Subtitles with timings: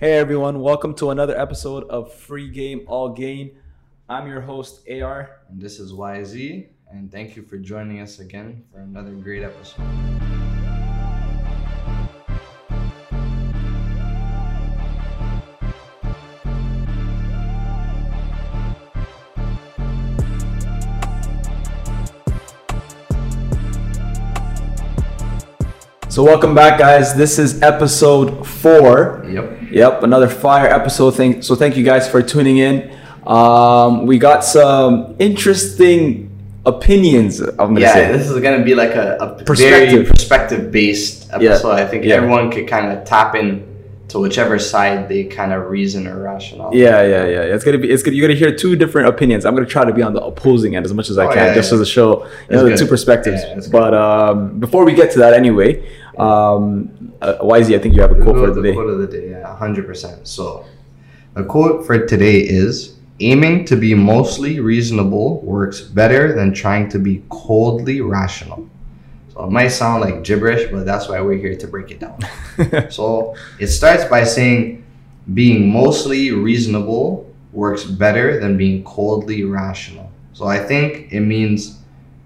[0.00, 3.58] Hey everyone, welcome to another episode of Free Game All Gain.
[4.08, 5.40] I'm your host AR.
[5.50, 10.29] And this is YZ, and thank you for joining us again for another great episode.
[26.10, 27.14] So welcome back, guys.
[27.14, 29.24] This is episode four.
[29.30, 29.58] Yep.
[29.70, 31.12] Yep, another fire episode.
[31.12, 32.90] Thank so thank you guys for tuning in.
[33.24, 36.28] Um, we got some interesting
[36.66, 37.40] opinions.
[37.40, 38.12] I'm gonna Yeah, say.
[38.12, 40.08] this is gonna be like a, a very Perspective.
[40.08, 41.50] perspective based Yeah.
[41.50, 41.72] episode.
[41.72, 42.16] I think Yeah.
[42.16, 43.64] everyone could kind of tap in
[44.08, 46.72] to whichever side they kind of reason or rationale.
[46.74, 47.40] Yeah, yeah, yeah.
[47.54, 47.88] It's gonna be.
[47.88, 48.16] It's gonna.
[48.16, 49.46] You're gonna hear two different opinions.
[49.46, 51.36] I'm gonna try to be on the opposing end as much as I Oh, can,
[51.46, 51.74] yeah, just yeah.
[51.76, 52.26] for the show.
[52.50, 53.40] You know, the two perspectives.
[53.40, 55.84] Yeah, but um, before we get to that, anyway,
[56.18, 58.74] um, uh, YZ, I think you have a quote for the the day.
[58.74, 59.30] quote of the day.
[59.30, 60.26] Yeah, hundred percent.
[60.26, 60.64] So,
[61.34, 66.98] the quote for today is: "Aiming to be mostly reasonable works better than trying to
[66.98, 68.68] be coldly rational."
[69.32, 72.18] So it might sound like gibberish, but that's why we're here to break it down.
[72.90, 74.84] So it starts by saying
[75.32, 80.10] being mostly reasonable works better than being coldly rational.
[80.34, 81.79] So I think it means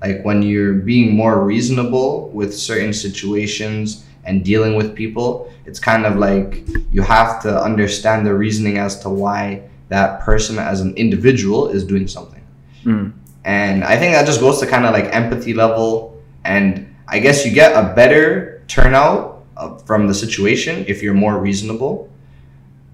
[0.05, 6.05] like when you're being more reasonable with certain situations and dealing with people, it's kind
[6.05, 10.95] of like you have to understand the reasoning as to why that person as an
[10.97, 12.45] individual is doing something.
[12.85, 13.13] Mm.
[13.45, 16.23] And I think that just goes to kind of like empathy level.
[16.45, 19.43] And I guess you get a better turnout
[19.87, 22.11] from the situation if you're more reasonable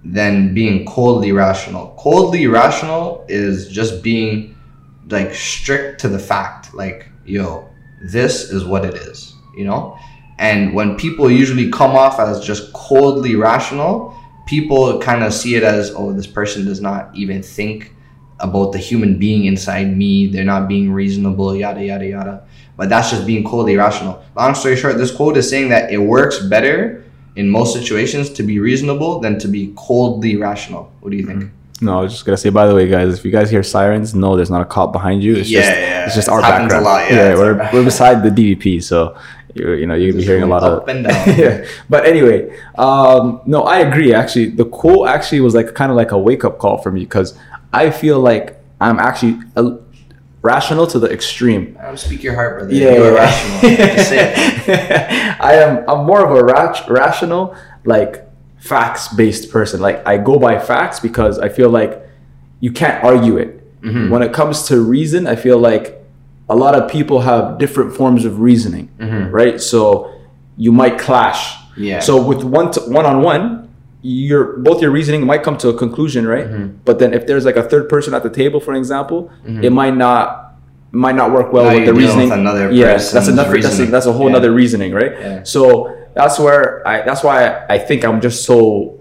[0.04, 1.94] than being coldly rational.
[1.98, 4.54] Coldly rational is just being
[5.10, 7.68] like strict to the fact, like, yo,
[8.02, 9.98] this is what it is, you know?
[10.38, 15.62] And when people usually come off as just coldly rational, people kind of see it
[15.62, 17.94] as, oh, this person does not even think
[18.38, 20.26] about the human being inside me.
[20.26, 22.46] They're not being reasonable, yada, yada, yada.
[22.76, 24.24] But that's just being coldly rational.
[24.34, 27.04] Long story short, this quote is saying that it works better
[27.36, 30.90] in most situations to be reasonable than to be coldly rational.
[31.00, 31.52] What do you think?
[31.82, 32.50] No, I was just gonna say.
[32.50, 35.22] By the way, guys, if you guys hear sirens, no, there's not a cop behind
[35.22, 35.36] you.
[35.36, 36.84] It's Yeah, just, yeah, it's just our happens a background.
[36.84, 37.74] lot, yeah, our we're, background.
[37.74, 39.16] we're beside the DVP, so
[39.54, 40.88] you're, you know you'll be hearing a lot of
[41.38, 41.64] yeah.
[41.88, 44.12] But anyway, um, no, I agree.
[44.14, 47.00] Actually, the quote actually was like kind of like a wake up call for me
[47.00, 47.36] because
[47.72, 49.76] I feel like I'm actually uh
[50.42, 51.76] rational to the extreme.
[51.82, 52.74] Um, speak your heart, brother.
[52.74, 53.20] Yeah, You're yeah.
[53.20, 53.76] rational.
[53.96, 55.36] Just say it.
[55.40, 55.88] I am.
[55.88, 57.54] I'm more of a rat- rational,
[57.84, 58.26] like
[58.60, 59.80] facts-based person.
[59.80, 62.06] Like I go by facts because I feel like
[62.60, 63.56] you can't argue it.
[63.82, 64.10] Mhm.
[64.10, 65.96] When it comes to reason, I feel like
[66.48, 69.32] a lot of people have different forms of reasoning, Mhm.
[69.32, 69.60] right?
[69.60, 70.10] So
[70.56, 71.56] you might clash.
[71.76, 72.00] Yeah.
[72.00, 73.68] So with one one-on-one,
[74.02, 76.50] your both your reasoning might come to a conclusion, right?
[76.50, 76.70] Mhm.
[76.84, 79.64] But then if there's like a third person at the table, for example, Mhm.
[79.64, 80.46] it might not
[80.92, 82.32] might not work well with the reasoning.
[82.32, 84.36] another yeah, that's another that's a, that's a whole Yeah.
[84.38, 85.12] other reasoning, right?
[85.20, 85.40] Yeah.
[85.44, 88.98] So that's where I that's why I, think I'm just so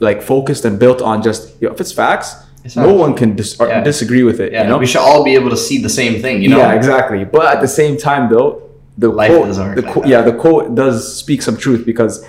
[0.00, 3.36] like focused and built on just you know, if it's facts, It's no one can
[3.36, 3.82] dis- or Yeah.
[3.82, 4.52] disagree with it.
[4.52, 6.58] Yeah, you know, we should all be able to see the same thing, you know?
[6.58, 7.24] yeah, exactly.
[7.24, 8.62] But at the same time, though,
[8.98, 12.24] the Life quote, the like yeah, the quote does speak some truth because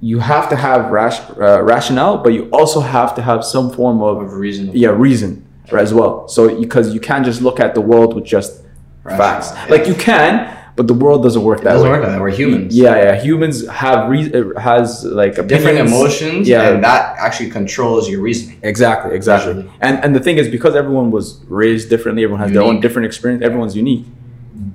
[0.00, 4.02] you have to have rash, uh, rationale, but you also have to have some form
[4.02, 4.70] of Of reason.
[4.74, 6.28] yeah reason right, as well.
[6.28, 8.62] So because you can't just look at the world with just
[9.04, 9.52] Rationale, facts.
[9.54, 9.66] yeah.
[9.74, 11.92] Like you can, but the world doesn't work It that doesn't way.
[11.98, 12.20] work like that.
[12.20, 12.76] We're humans.
[12.76, 13.20] Yeah, yeah.
[13.22, 16.68] Humans have re- uh, has like Different emotions, Yeah.
[16.68, 18.58] and that actually controls your reasoning.
[18.62, 19.54] Exactly, exactly.
[19.54, 19.72] Usually.
[19.80, 23.06] And and the thing is, because everyone was raised differently, everyone has their own different
[23.06, 23.42] experience.
[23.42, 24.04] Everyone's unique.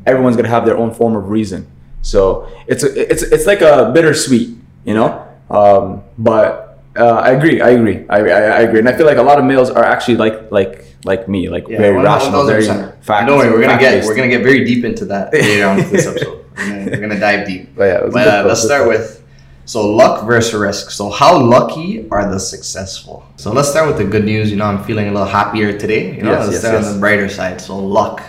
[0.05, 1.67] Everyone's gonna have their own form of reason.
[2.01, 4.49] So it's a, it's it's like a bittersweet,
[4.85, 5.09] you know.
[5.51, 7.61] Um, but uh, I agree.
[7.61, 8.05] I agree.
[8.09, 8.79] I, I, I agree.
[8.79, 11.67] And I feel like a lot of males are actually like like like me, like
[11.67, 13.03] Yeah, very rational, very 1000%.
[13.03, 13.27] fact.
[13.27, 16.05] Don't worry, we're gonna get we're gonna get very deep into that later on this
[16.07, 16.45] episode.
[16.57, 17.75] We're gonna, we're gonna dive deep.
[17.75, 19.23] But yeah, it was a But uh, let's start with
[19.65, 20.91] so luck versus risk.
[20.91, 23.25] So how lucky are the successful?
[23.37, 24.51] So let's start with the good news.
[24.51, 26.15] You know, I'm feeling a little happier today.
[26.15, 26.87] You know, Yes, let's yes, start yes.
[26.87, 27.61] on the brighter side.
[27.61, 28.21] So luck.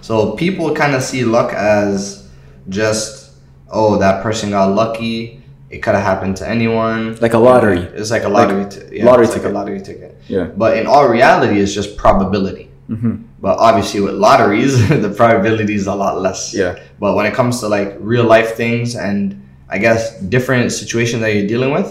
[0.00, 2.28] So people kind of see luck as
[2.68, 3.32] just
[3.70, 5.39] oh that person got lucky.
[5.70, 7.16] It could have happened to anyone.
[7.20, 7.78] Like a lottery.
[7.78, 8.68] It's like a lottery.
[8.68, 9.54] ti- yeah, lottery it's like ticket.
[9.54, 10.16] a lottery ticket.
[10.28, 10.44] Yeah.
[10.56, 12.68] But in all reality, it's just probability.
[12.88, 14.72] hmm But obviously, with lotteries,
[15.04, 16.52] the probability is a lot less.
[16.54, 16.74] Yeah.
[16.98, 19.20] But when it comes to like real life things and
[19.68, 21.88] I guess different situations that you're dealing with,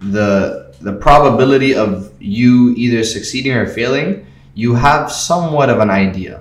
[0.00, 6.40] the the probability of you either succeeding or failing, you have somewhat of an idea.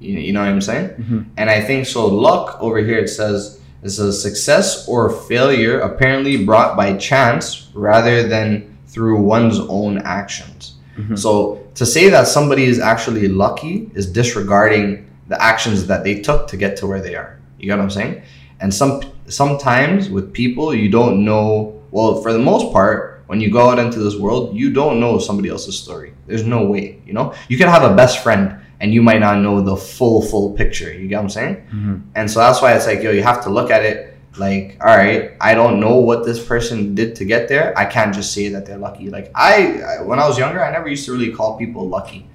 [0.00, 0.88] You, you know what I'm saying?
[0.90, 1.26] Mhm.
[1.36, 2.06] And I think so.
[2.06, 8.26] Luck over here it says This is success or failure apparently brought by chance rather
[8.26, 10.74] than through one's own actions.
[10.98, 11.16] Mhm.
[11.16, 16.48] So to say that somebody is actually lucky is disregarding the actions that they took
[16.48, 17.36] to get to where they are.
[17.60, 18.22] You get what I'm saying?
[18.58, 21.74] And some sometimes with people you don't know.
[21.92, 25.20] Well, for the most part, when you go out into this world, you don't know
[25.20, 26.10] somebody else's story.
[26.26, 26.98] There's no way.
[27.06, 30.22] You know, you can have a best friend and you might not know the full
[30.22, 30.92] full picture.
[30.92, 31.56] You get what I'm saying?
[31.74, 32.02] Mhm.
[32.14, 34.94] And so that's why it's like, yo, you have to look at it like, all
[34.94, 37.72] right, I don't know what this person did to get there.
[37.76, 39.08] I can't just say that they're lucky.
[39.08, 42.28] Like I, I when I was younger, I never used to really call people lucky.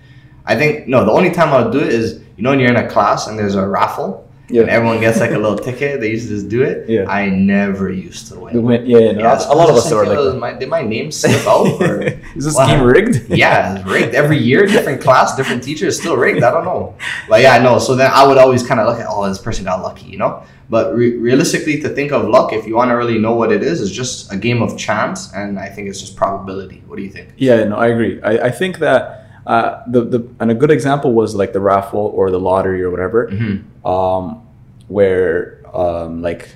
[0.46, 2.76] I think no, the only time I'll do it is you know when you're in
[2.78, 4.62] a class and there's a raffle Yeah.
[4.62, 6.00] and everyone gets like a little ticket.
[6.02, 6.90] They used to just do it.
[6.90, 7.06] Yeah.
[7.10, 8.62] I never used to win.
[8.64, 10.82] Went- yeah, yeah, no, Yeah, a lot of us are like, like my, did my
[10.82, 11.68] name slip out?
[11.82, 12.02] Or?
[12.36, 12.68] Is this Wow.
[12.68, 13.30] game rigged?
[13.30, 16.44] yeah, it's rigged every year, different class, different teachers, still rigged.
[16.44, 16.96] I don't know,
[17.30, 17.80] but yeah, no.
[17.80, 20.18] So then I would always kind of look at, oh, this person got lucky, you
[20.18, 20.44] know.
[20.70, 23.62] But re- realistically, to think of luck, if you want to really know what it
[23.62, 26.82] is, is just a game of chance, and I think it's just probability.
[26.88, 27.34] What do you think?
[27.36, 28.22] Yeah, no, I agree.
[28.22, 32.12] I, I think that uh, the the and a good example was like the raffle
[32.16, 33.88] or the lottery or whatever, Mm-hmm.
[33.88, 34.46] um,
[34.88, 36.56] where um, like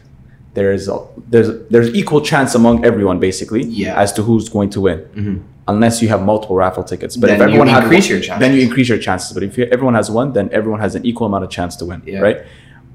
[0.53, 3.99] there's a, there's there's equal chance among everyone basically Yeah.
[3.99, 5.37] as to who's going to win, Mm-hmm.
[5.67, 7.17] unless you have multiple raffle tickets.
[7.17, 8.39] But Then if everyone you increase your chances.
[8.39, 9.33] then you increase your chances.
[9.33, 11.85] But if you, everyone has one, then everyone has an equal amount of chance to
[11.85, 12.19] win, Yeah.
[12.19, 12.37] right?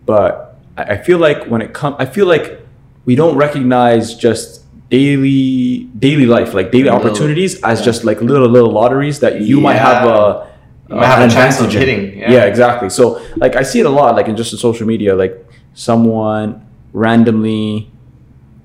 [0.07, 2.61] But I, I feel like when it comes, I feel like
[3.07, 7.85] we don't recognize just daily daily life, like daily Little- opportunities, as yeah.
[7.87, 10.47] just like little little lotteries that you might have a
[10.89, 12.33] You might have a chance of hitting, yeah.
[12.35, 12.45] Yeah.
[12.53, 12.91] exactly.
[12.91, 15.35] So like I see it a lot, like in just in social media, like
[15.75, 17.89] someone randomly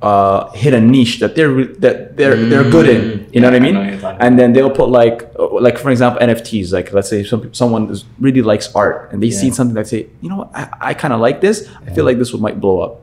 [0.01, 3.01] uh, hit a niche that they're that they're they're good in.
[3.01, 3.73] Mm, You know what I I mean?
[3.75, 5.17] know what you're talking and then they'll put like
[5.65, 6.73] like for example NFTs.
[6.73, 9.53] Like let's say some someone is, really likes art and they see Yeah.
[9.57, 11.69] something that say, you know what, I, I kind of like this.
[11.87, 12.93] I feel like this would might blow up,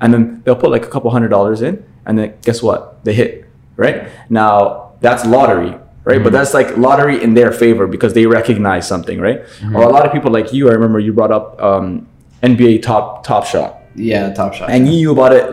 [0.00, 3.04] and then they'll put like a couple hundred dollars in, and then guess what?
[3.04, 3.44] They hit
[3.76, 4.92] right now.
[5.00, 5.74] That's lottery.
[6.04, 6.32] Right, but Mhm.
[6.32, 9.42] that's like lottery in their favor because they recognize something, right?
[9.74, 10.70] Or a lot of people like you.
[10.70, 12.06] I remember you brought up um,
[12.42, 14.70] NBA Top Top Shot, Yeah, top shot.
[14.70, 15.44] and you knew about it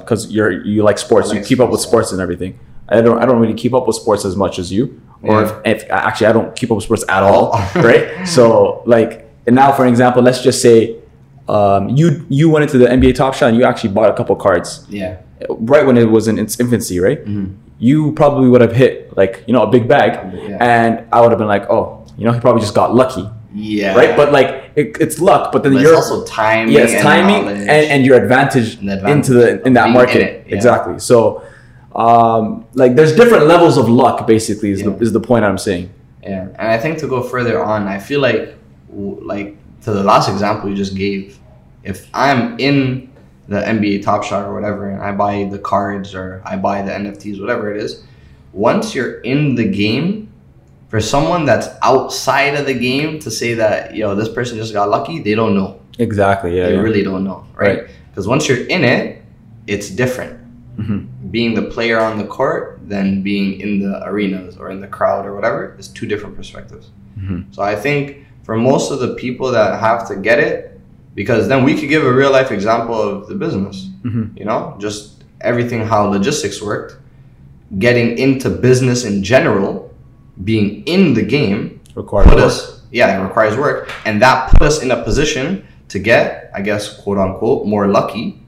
[0.00, 1.30] because you're you like sports.
[1.30, 2.58] I you like keep up with sports, sports and everything.
[2.90, 5.60] I don't I don't really keep up with sports as much as you, or Yeah.
[5.64, 8.26] if, if actually I don't keep up with sports at all, right?
[8.26, 10.96] So like and now for example, let's just say
[11.56, 14.36] um, you you went into the NBA Top Shot and you actually bought a couple
[14.36, 15.16] cards yeah.
[15.72, 17.20] right when it was in its infancy, right?
[17.24, 17.46] Mhm.
[17.90, 20.10] You probably would have hit like you know a big bag,
[20.48, 20.58] Yeah.
[20.60, 21.82] and I would have been like, oh,
[22.16, 23.24] you know, he probably just got lucky,
[23.54, 23.96] Yeah.
[24.00, 24.12] right?
[24.20, 26.74] But like it, it's luck, but then But you're it's also timing.
[26.74, 30.48] yeah, and timing and, and your advantage And advantage into the in that market in
[30.50, 30.56] yeah.
[30.56, 30.96] exactly.
[31.10, 31.42] So,
[31.96, 34.26] um, like there's different levels of luck.
[34.26, 34.90] Basically, is Yeah.
[34.90, 35.90] the is the point I'm saying.
[36.22, 38.54] Yeah, and I think to go further on, I feel like,
[39.32, 41.38] like to the last example you just gave,
[41.82, 43.10] if I'm in
[43.48, 46.92] the NBA Top Shot or whatever, and I buy the cards or I buy the
[46.92, 48.04] NFTs, whatever it is,
[48.52, 50.32] once you're in the game,
[50.88, 54.88] for someone that's outside of the game to say that yo this person just got
[54.90, 55.80] lucky, they don't know.
[55.98, 56.56] Exactly.
[56.56, 56.66] Yeah.
[56.66, 56.80] they yeah.
[56.80, 57.88] really don't know, right?
[58.10, 59.22] Because once you're in it,
[59.66, 60.38] it's different.
[60.78, 61.06] Mhm.
[61.30, 65.26] Being the player on the court than being in the arenas or in the crowd
[65.26, 66.90] or whatever is two different perspectives.
[67.18, 67.54] Mhm.
[67.54, 70.79] So I think for most of the people that have to get it,
[71.14, 73.88] because then we could give a real life example of the business.
[74.04, 74.36] Mhm.
[74.38, 76.96] You know, just everything how logistics worked,
[77.78, 79.90] getting into business in general,
[80.44, 82.44] being in the game, Required put work.
[82.44, 86.60] us yeah it requires work and that put us in a position to get i
[86.60, 88.42] guess quote unquote more lucky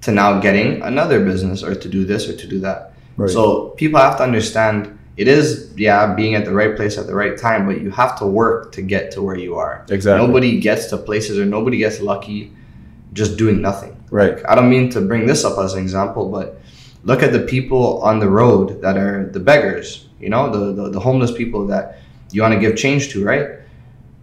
[0.00, 3.28] to now getting another business or to do this or to do that Right.
[3.28, 7.14] so people have to understand it is yeah being at the right place at the
[7.14, 10.26] right time but you have to work to get to where you are Exactly.
[10.26, 12.52] nobody gets to places or nobody gets lucky
[13.12, 14.38] just doing nothing Right.
[14.48, 16.60] I don't mean to bring this up as an example, but
[17.02, 20.90] look at the people on the road that are the beggars, you know, the, the,
[20.90, 21.98] the homeless people that
[22.30, 23.58] you want to give change to, right?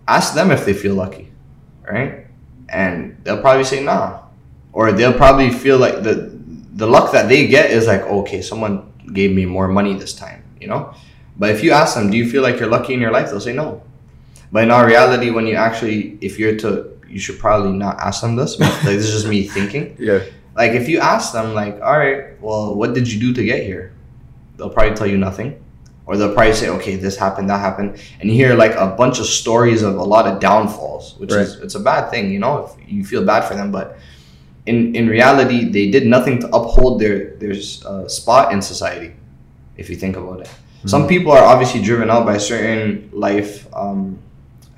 [0.07, 1.29] Ask them if they feel lucky,
[1.83, 2.25] right?
[2.69, 4.21] And they'll probably say nah.
[4.71, 6.31] Or they'll probably feel like the
[6.73, 10.40] the luck that they get is like, okay, someone gave me more money this time,
[10.61, 10.93] you know?
[11.37, 13.29] But if you ask them, do you feel like you're lucky in your life?
[13.29, 13.81] They'll say no.
[14.51, 18.21] But in our reality, when you actually, if you're to, you should probably not ask
[18.21, 18.59] them this.
[18.59, 20.19] Like, this is just me thinking Yeah.
[20.55, 23.63] like if you ask them like all right well what did you do to get
[23.63, 23.93] here
[24.57, 25.49] they'll probably tell you nothing
[26.05, 27.89] or they'll probably say okay this happened that happened
[28.19, 31.55] and you hear like a bunch of stories of a lot of downfalls which is
[31.63, 33.97] it's a bad thing you know if you feel bad for them but
[34.65, 37.55] in in reality they did nothing to uphold their their
[37.87, 39.11] uh, spot in society
[39.77, 40.49] if you think about it
[40.85, 44.17] some people are obviously driven out by certain life um,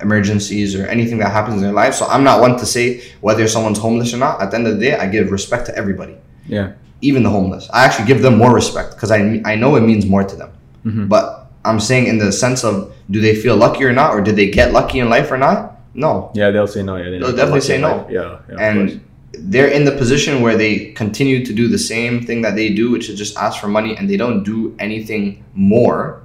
[0.02, 1.94] emergencies or anything that happens in their life.
[1.94, 4.42] So I'm not one to say whether someone's homeless or not.
[4.42, 6.72] At the end of the day, I give respect to everybody, Yeah.
[7.00, 7.68] even the homeless.
[7.72, 10.50] I actually give them more respect because I I know it means more to them.
[10.84, 11.08] Mhm.
[11.08, 14.36] But I'm saying in the sense of do they feel lucky or not, or did
[14.36, 15.58] they get lucky in life or not?
[15.94, 16.96] No, Yeah, they'll say no.
[16.96, 18.06] Yeah, they They'll definitely say no.
[18.10, 18.56] Yeah, yeah.
[18.68, 19.00] and
[19.38, 22.90] they're in the position where they continue to do the same thing that they do,
[22.90, 26.22] which is just ask for money, and they don't do anything more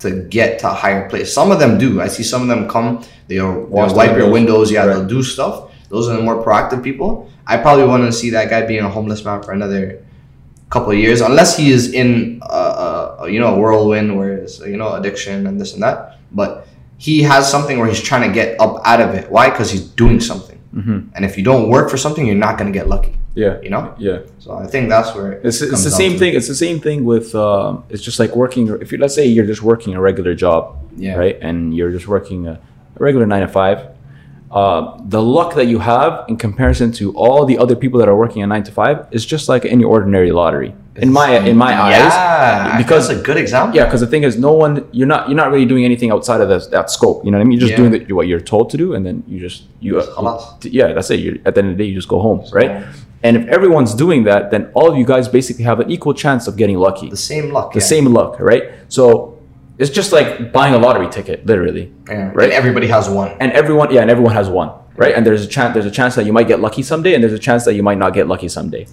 [0.00, 1.32] to get to a higher place.
[1.32, 2.00] Some of them do.
[2.00, 4.70] I see some of them come, they'll, they'll wipe your windows.
[4.70, 4.94] Yeah, Right.
[4.96, 5.70] they'll do stuff.
[5.90, 7.28] Those are the more proactive people.
[7.46, 10.02] I probably want to see that guy being a homeless man for another
[10.70, 14.34] couple of years, unless he is in a, a, a, you know a whirlwind where
[14.34, 16.18] it's you know addiction and this and that.
[16.32, 16.66] But
[16.96, 19.30] he has something where he's trying to get up out of it.
[19.30, 19.50] Why?
[19.50, 20.49] Because he's doing something.
[20.74, 21.06] Mhm.
[21.14, 23.12] And if you don't work for something, you're not gonna get lucky.
[23.34, 23.94] yeah, You know.
[23.98, 24.18] yeah.
[24.38, 26.18] So I think that's where It's, it's comes the same to.
[26.18, 26.34] thing.
[26.34, 27.34] It's the same thing with.
[27.34, 28.68] Um, it's just like working.
[28.80, 31.16] If you let's say you're just working a regular job, Yeah.
[31.16, 32.58] right, and you're just working a, a
[32.98, 33.78] regular nine to five.
[34.50, 38.16] Uh, the luck that you have in comparison to all the other people that are
[38.16, 40.74] working a nine to five is just like any ordinary lottery.
[40.96, 43.76] In my in my eyes, yeah, because- that's a good example.
[43.76, 46.40] Yeah, because the thing is, no one you're not you're not really doing anything outside
[46.40, 47.24] of this, that scope.
[47.24, 47.60] You know what I mean?
[47.60, 47.88] You're just Yeah.
[47.88, 50.02] doing the, what you're told to do, and then you just you.
[50.62, 51.20] Yeah, that's it.
[51.20, 52.84] You're, at the end of the day, you just go home, right?
[53.22, 56.48] And if everyone's doing that, then all of you guys basically have an equal chance
[56.48, 57.08] of getting lucky.
[57.08, 57.72] The same luck.
[57.72, 57.86] The yeah.
[57.86, 58.64] same luck, right?
[58.88, 59.38] So
[59.80, 61.90] it's just like buying a lottery ticket, literally.
[62.06, 62.30] Yeah.
[62.34, 62.44] Right.
[62.44, 63.34] And everybody has one.
[63.40, 65.14] And everyone, yeah, and everyone has one, right?
[65.14, 67.32] And there's a chance there's a chance that you might get lucky someday, and there's
[67.32, 68.86] a chance that you might not get lucky someday.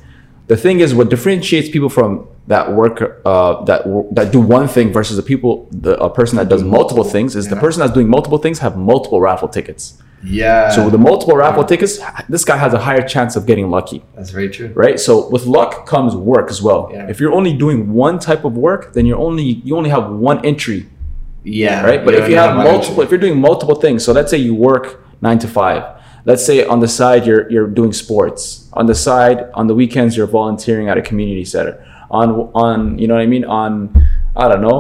[0.48, 4.94] The thing is, what differentiates people from that work uh, that that do one thing
[4.94, 8.08] versus the people, the a person that does multiple things, is the person that's doing
[8.08, 10.02] multiple things have multiple raffle tickets.
[10.24, 10.70] Yeah.
[10.72, 14.04] So with the multiple raffle tickets, this guy has a higher chance of getting lucky,
[14.16, 14.72] that's very true.
[14.76, 15.00] right?
[15.00, 16.90] So with luck comes work as well.
[16.92, 17.08] Yeah.
[17.10, 20.44] If you're only doing one type of work, then you're only you only have one
[20.46, 20.88] entry
[21.44, 21.84] Yeah.
[21.86, 22.04] right?
[22.04, 23.04] But if you have one multiple, entry.
[23.06, 24.86] if you're doing multiple things, so let's say you work
[25.22, 25.84] nine to five.
[26.26, 28.70] Let's say on the side you're you're doing sports.
[28.74, 31.74] On the side, on the weekends you're volunteering at a community center.
[32.10, 32.28] On
[32.66, 33.46] on you know what I mean?
[33.46, 33.72] On
[34.36, 34.80] I don't know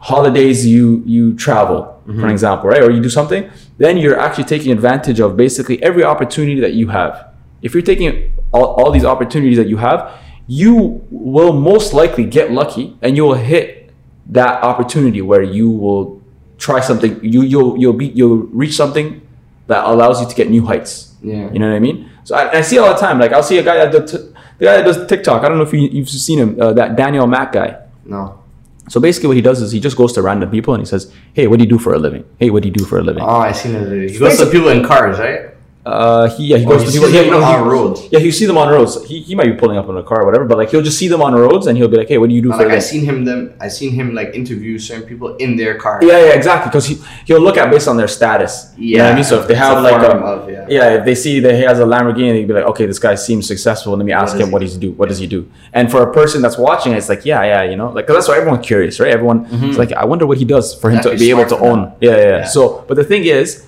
[0.00, 2.82] holidays you you travel for an example, right?
[2.82, 3.50] Or you do something.
[3.78, 7.28] Then you're actually taking advantage of basically every opportunity that you have.
[7.62, 10.12] If you're taking all, all these opportunities that you have,
[10.46, 13.90] you will most likely get lucky and you will hit
[14.26, 16.20] that opportunity where you will
[16.58, 19.20] try something you you'll you'll be you'll reach something
[19.68, 21.52] that allows you to get new heights Yeah.
[21.52, 23.58] you know what i mean so i, I see all the time like i'll see
[23.58, 24.10] a guy that does,
[24.58, 26.96] the guy that does tiktok i don't know if you, you've seen him uh, that
[26.96, 28.42] daniel Mac guy No.
[28.88, 31.12] So basically what he does is he just goes to random people and he says
[31.34, 33.02] hey what do you do for a living hey what do you do for a
[33.02, 34.10] living Oh, I seen it.
[34.10, 35.50] He goes to people in cars, right?
[35.88, 38.08] Uh, he, yeah, he goes to see people yeah, no, he- roads.
[38.12, 40.22] yeah you see them on roads he, he might be pulling up in a car
[40.22, 42.18] or whatever but like he'll just see them on roads and he'll be like hey
[42.18, 43.54] what do you do for Like a I seen him them.
[43.60, 46.00] I seen him like interview certain people in their car.
[46.02, 46.68] Yeah, yeah, exactly.
[46.70, 48.72] Because he he'll look at based on their status.
[48.76, 49.24] You know what I mean?
[49.24, 50.66] So if they have a like a of, yeah.
[50.68, 53.14] yeah, if they see that he has a Lamborghini, they'd be like, okay, this guy
[53.14, 53.96] seems successful.
[53.96, 54.92] Let me ask does him he what he's do.
[54.92, 55.50] What does he do?
[55.72, 58.36] And for a person that's watching, it's like, yeah, yeah, you know, like that's why
[58.38, 59.12] everyone's curious, right?
[59.12, 61.92] Everyone it's like, I wonder what he does for him to be able to own.
[62.00, 62.28] Yeah, yeah, yeah.
[62.38, 62.44] Yeah.
[62.46, 63.66] So, but the thing is,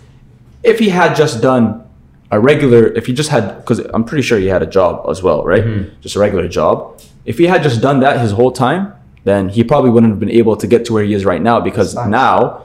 [0.62, 1.88] if he had just done
[2.30, 5.22] a regular, if he just had, because I'm pretty sure he had a job as
[5.22, 5.64] well, right?
[5.64, 6.00] Mm-hmm.
[6.00, 7.00] Just a regular job.
[7.24, 8.92] If he had just done that his whole time,
[9.24, 11.60] then he probably wouldn't have been able to get to where he is right now
[11.60, 12.62] because now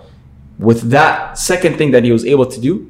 [0.57, 2.89] with that second thing that he was able to do,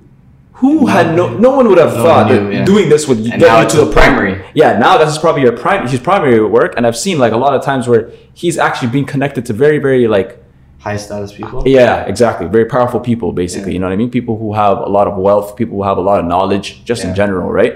[0.60, 2.64] who No had no no one would have no thought one that yeah.
[2.66, 4.46] doing this would And get you to the point- primary.
[4.54, 7.54] Yeah, now that's probably your prime his primary work, and I've seen like a lot
[7.56, 10.42] of times where he's actually being connected to very very like
[10.86, 11.64] High status people.
[11.66, 13.74] yeah exactly very powerful people basically Yeah.
[13.76, 15.98] you know what I mean people who have a lot of wealth people who have
[16.04, 17.74] a lot of knowledge just in general right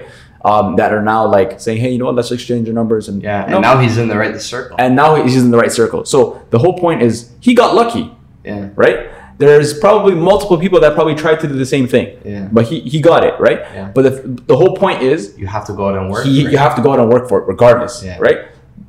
[0.49, 3.17] um, that are now like saying hey you know what let's exchange your numbers and
[3.23, 3.43] Yeah.
[3.43, 3.59] And No.
[3.69, 4.75] now he's in the right circle.
[4.83, 6.17] and now he's in the right circle so
[6.53, 7.15] the whole point is
[7.47, 8.05] he got lucky
[8.45, 8.69] yeah.
[8.83, 8.99] right?
[9.39, 12.47] There's probably multiple people that probably tried to do the same thing, Yeah.
[12.51, 13.59] but he, he got it, right?
[13.73, 13.89] Yeah.
[13.95, 14.11] But the,
[14.51, 16.25] the whole point is, You have to go out and work.
[16.25, 18.17] he, you have to go out and work for it regardless, Yeah.
[18.27, 18.39] right?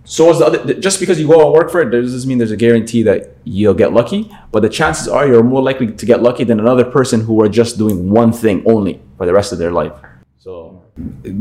[0.04, 2.38] So is the other, just because you go out and work for it, doesn't mean
[2.38, 4.30] there's a guarantee that you'll get lucky.
[4.52, 7.48] But the chances are you're more likely to get lucky than another person who are
[7.48, 9.92] just doing one thing only for the rest of their life.
[10.38, 10.82] So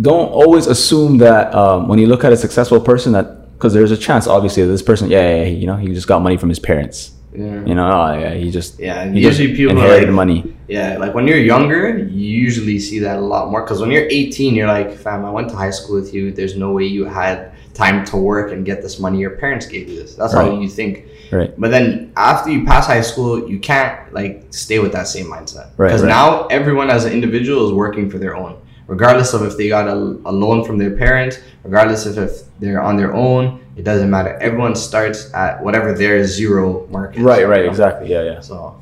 [0.02, 3.92] don't always assume that um, when you look at a successful person that because there's
[3.92, 6.38] a chance, obviously, that this person, yeah, yeah, yeah, you know, he just got money
[6.38, 7.12] from his parents.
[7.34, 7.66] Yeah.
[7.66, 10.56] You know, oh, yeah, he just Yeah, he just usually people are inherited like- money.
[10.70, 13.62] Yeah, like when you're younger, you usually see that a lot more.
[13.64, 16.32] Because when you're 18, you're like, fam, I went to high school with you.
[16.32, 19.20] There's no way you had time to work and get this money.
[19.20, 20.16] Your parents gave you this.
[20.16, 21.06] That's how you think.
[21.32, 21.52] Right.
[21.58, 25.68] But then after you pass high school, you can't like stay with that same mindset.
[25.78, 26.10] Right, Because right.
[26.10, 28.54] now everyone as an individual is working for their own.
[28.88, 29.98] Regardless of if they got a,
[30.32, 33.44] a loan from their parents, regardless of if they're on their own,
[33.78, 34.34] it doesn't matter.
[34.48, 37.22] Everyone starts at whatever their zero mark is.
[37.22, 37.70] Right, right, you know?
[37.70, 38.10] exactly.
[38.10, 38.40] Yeah, yeah.
[38.42, 38.82] So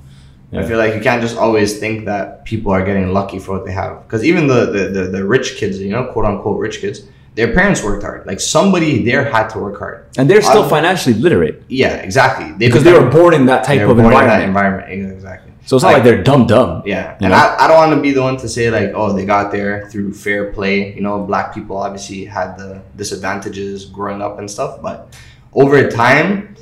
[0.53, 3.65] I feel like you can't just always think that people are getting lucky for what
[3.65, 4.03] they have.
[4.03, 6.97] Because even the, the, the, the rich kids, you know, quote unquote rich kids,
[7.37, 8.25] their parents worked hard.
[8.25, 9.97] Like somebody there had to work hard.
[10.17, 12.47] And they're still financially literate Yeah, exactly.
[12.57, 14.43] They because they were born in that type of environment.
[14.43, 14.89] environment.
[15.13, 15.53] Exactly.
[15.67, 16.81] So it's not like, they're dumb dumb.
[16.85, 17.35] Yeah, and know?
[17.35, 19.87] I, I don't want to be the one to say like, oh, they got there
[19.89, 20.95] through fair play.
[20.95, 25.15] You know, black people obviously had the disadvantages growing up and stuff, but
[25.53, 26.55] over time,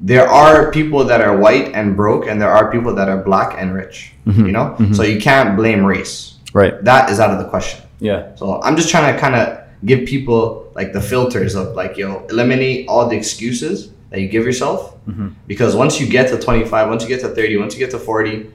[0.00, 3.56] there are people that are white and broke, and there are people that are black
[3.60, 4.12] and rich.
[4.26, 4.94] Mhm, You know, mhm.
[4.96, 6.36] so you can't blame race.
[6.54, 6.74] Right.
[6.84, 7.80] That is out of the question.
[7.98, 8.34] Yeah.
[8.36, 12.24] So I'm just trying to kind of give people like the filters of like, yo,
[12.30, 14.94] eliminate all the excuses that you give yourself.
[15.06, 15.32] Mhm.
[15.46, 17.98] Because once you get to 25, once you get to 30, once you get to
[17.98, 18.50] 40,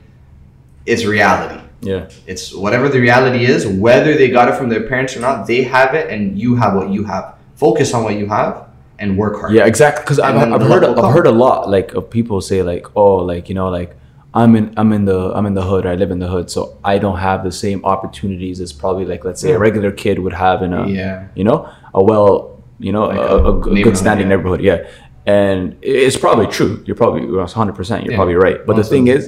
[0.85, 1.61] it's reality.
[1.81, 2.07] Yeah.
[2.27, 5.63] It's whatever the reality is, whether they got it from their parents or not, they
[5.63, 7.35] have it and you have what you have.
[7.55, 8.65] Focus on what you have
[8.97, 9.53] and work hard.
[9.53, 10.03] Yeah, exactly.
[10.03, 11.13] Because I've, I've heard I've come.
[11.13, 13.95] heard a lot like of people say like oh like you know like
[14.33, 16.77] I'm in I'm in the I'm in the hood I live in the hood so
[16.83, 20.33] I don't have the same opportunities as probably like let's say a regular kid would
[20.33, 21.27] have in a Yeah.
[21.35, 24.35] you know a well you know Like a, a a, good- standing yeah.
[24.35, 24.87] neighborhood yeah
[25.33, 28.21] and it's probably true you're probably 100 percent you're Yeah.
[28.21, 29.21] probably right but the thing is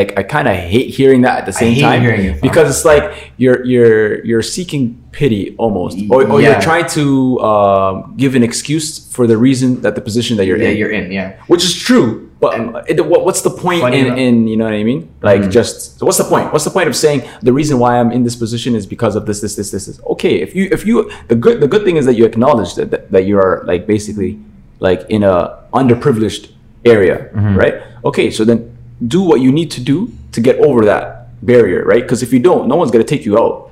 [0.00, 2.66] like I kind of hate hearing that at the same hate time hearing it, because
[2.74, 3.04] it's like
[3.42, 4.82] you're you're you're seeking
[5.18, 6.46] pity almost or, or Yeah.
[6.50, 7.04] you're trying to
[7.50, 10.78] um, give an excuse for the reason that the position that you're Yeah, in Yeah,
[10.80, 11.06] you're in.
[11.18, 11.28] Yeah.
[11.52, 12.08] which is true
[12.44, 12.52] but
[12.90, 15.50] it, what, what's the point in, enough- in you know what i mean like Mhm.
[15.58, 18.36] just what's the point what's the point of saying the reason why i'm in this
[18.44, 19.98] position is because of this this this this, this.
[20.14, 20.94] okay if you if you
[21.32, 23.82] the good the good thing is that you acknowledge that that, that you are like
[23.94, 24.32] basically
[24.80, 26.48] like in a underprivileged
[26.84, 27.56] area Mhm.
[27.56, 28.58] right okay so then
[29.06, 32.38] do what you need to do to get over that barrier right because if you
[32.38, 33.70] don't no one's going to take you out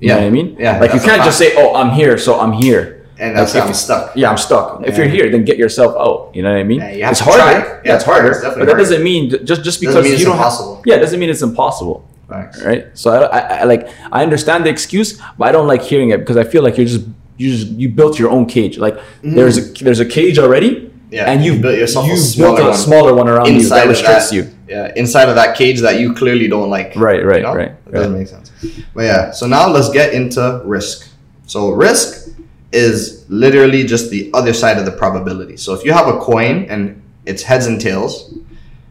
[0.00, 0.20] you know Yeah.
[0.22, 2.84] what i mean Yeah, like you can't just say oh i'm here so i'm here
[3.16, 4.04] And that's Like, if- I'm stuck.
[4.20, 4.66] yeah, I'm stuck.
[4.90, 6.34] If you're here, then get yourself out.
[6.34, 6.80] You know what I mean?
[6.82, 7.46] Yeah, it's to harder.
[7.46, 8.30] Yeah, Yeah, it's harder.
[8.34, 8.82] It's but that harder.
[8.82, 10.74] doesn't mean just just because you don't impossible.
[10.82, 11.96] Have, yeah, it doesn't mean it's impossible.
[12.28, 12.58] Facts.
[12.68, 12.82] Right.
[13.02, 13.82] So I, I, I like
[14.16, 15.08] I understand the excuse,
[15.38, 17.88] but I don't like hearing it because I feel like you're just you just you
[17.88, 18.78] built your own cage.
[18.78, 21.16] Like there's a there's a cage already, Mm.
[21.18, 22.78] Yeah, and you you've built yourself a you've smaller built a one.
[22.78, 24.50] smaller one around you that restricts you.
[24.66, 26.96] Yeah, inside of that cage that you clearly don't like.
[26.96, 27.54] Right, right, You know?
[27.54, 28.50] right, That doesn't make sense.
[28.94, 31.08] But yeah, so now let's get into risk.
[31.46, 32.30] So risk
[32.72, 35.56] is literally just the other side of the probability.
[35.56, 38.34] So if you have a coin and it's heads and tails,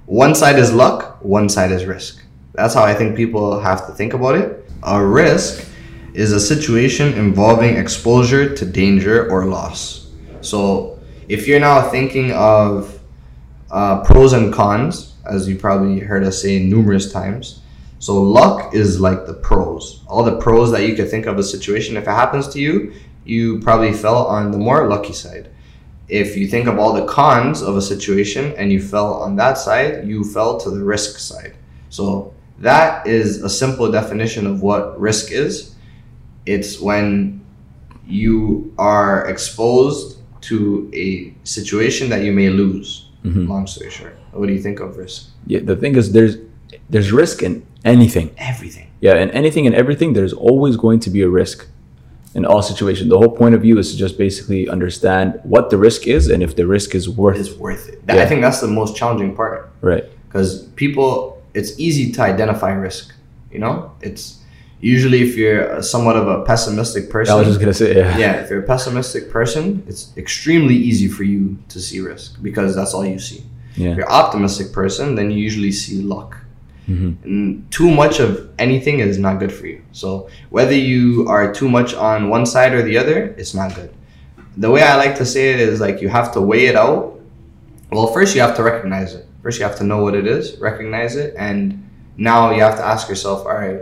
[0.06, 2.22] one side is luck, one side is risk.
[2.54, 4.64] That's how I think people have to think about it.
[4.84, 5.68] A risk
[6.14, 10.12] is a situation involving exposure to danger or loss.
[10.42, 13.00] So if you're now thinking of
[13.72, 17.62] uh, pros and cons, as you probably heard us say numerous times.
[18.00, 20.04] So luck is like the pros.
[20.08, 21.96] All the pros that you could think of a situation.
[21.96, 25.50] If it happens to you, you probably fell on the more lucky side.
[26.10, 29.58] If you think of all the cons of a situation and you fell on that
[29.58, 31.56] side, you fell to the risk side.
[31.90, 35.76] So that is a simple definition of what risk is.
[36.46, 37.42] It's when
[38.08, 43.10] you are exposed to a situation that you may lose.
[43.24, 43.48] Mhm.
[43.48, 45.30] Long story short, what do you think of risk?
[45.48, 45.60] Yeah.
[45.64, 46.38] The thing is, there's
[46.90, 48.32] there's risk in anything.
[48.38, 48.88] Everything.
[49.00, 51.68] Yeah, and anything and everything, there's always going to be a risk
[52.36, 53.10] in all situations.
[53.10, 56.42] The whole point of view is to just basically understand what the risk is and
[56.44, 58.06] if the risk is worth Is worth it.
[58.08, 58.24] That, Yeah.
[58.24, 60.06] I think that's the most challenging part Right.
[60.28, 63.14] because people, it's easy to identify risk.
[63.52, 64.40] You know, it's
[64.84, 67.34] usually if you're somewhat of a pessimistic person.
[67.34, 68.18] I was just gonna say, yeah.
[68.18, 72.76] yeah, if you're a pessimistic person, it's extremely easy for you to see risk because
[72.76, 73.44] that's all you see.
[73.76, 76.38] If you're optimistic person, then you usually see luck.
[76.88, 77.16] Mhm.
[77.24, 79.80] And too much of anything is not good for you.
[79.94, 83.90] So whether you are too much on one side or the other, it's not good.
[84.58, 87.20] The way I like to say it is like you have to weigh it out.
[87.90, 89.26] Well, first you have to recognize it.
[89.42, 92.86] First you have to know what it is, recognize it, and now you have to
[92.86, 93.82] ask yourself, all right,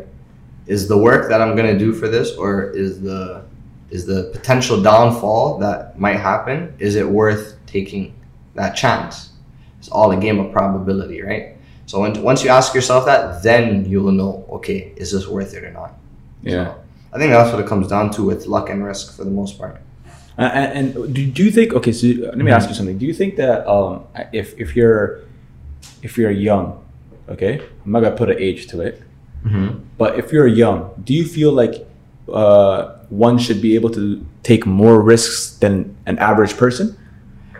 [0.71, 3.43] is the work that I'm gonna do for this, or is the
[3.89, 8.13] is the potential downfall that might happen, is it worth taking
[8.55, 9.33] that chance?
[9.79, 11.57] It's all a game of probability, right?
[11.87, 15.53] So when, once you ask yourself that, then you will know, okay, is this worth
[15.53, 15.91] it or not?
[16.41, 16.67] Yeah.
[16.67, 16.75] So
[17.11, 19.59] I think that's what it comes down to with luck and risk for the most
[19.59, 19.81] part.
[20.37, 21.73] Uh, and, and do, do you think?
[21.73, 22.97] Okay, so let me ask you something.
[22.97, 25.19] Do you think that um, if if you're
[26.01, 26.81] if you're young,
[27.27, 29.03] okay, I'm not gonna put an age to it,
[29.97, 31.87] but if you're young, do you feel like
[32.31, 36.97] uh, one should be able to take more risks than an average person,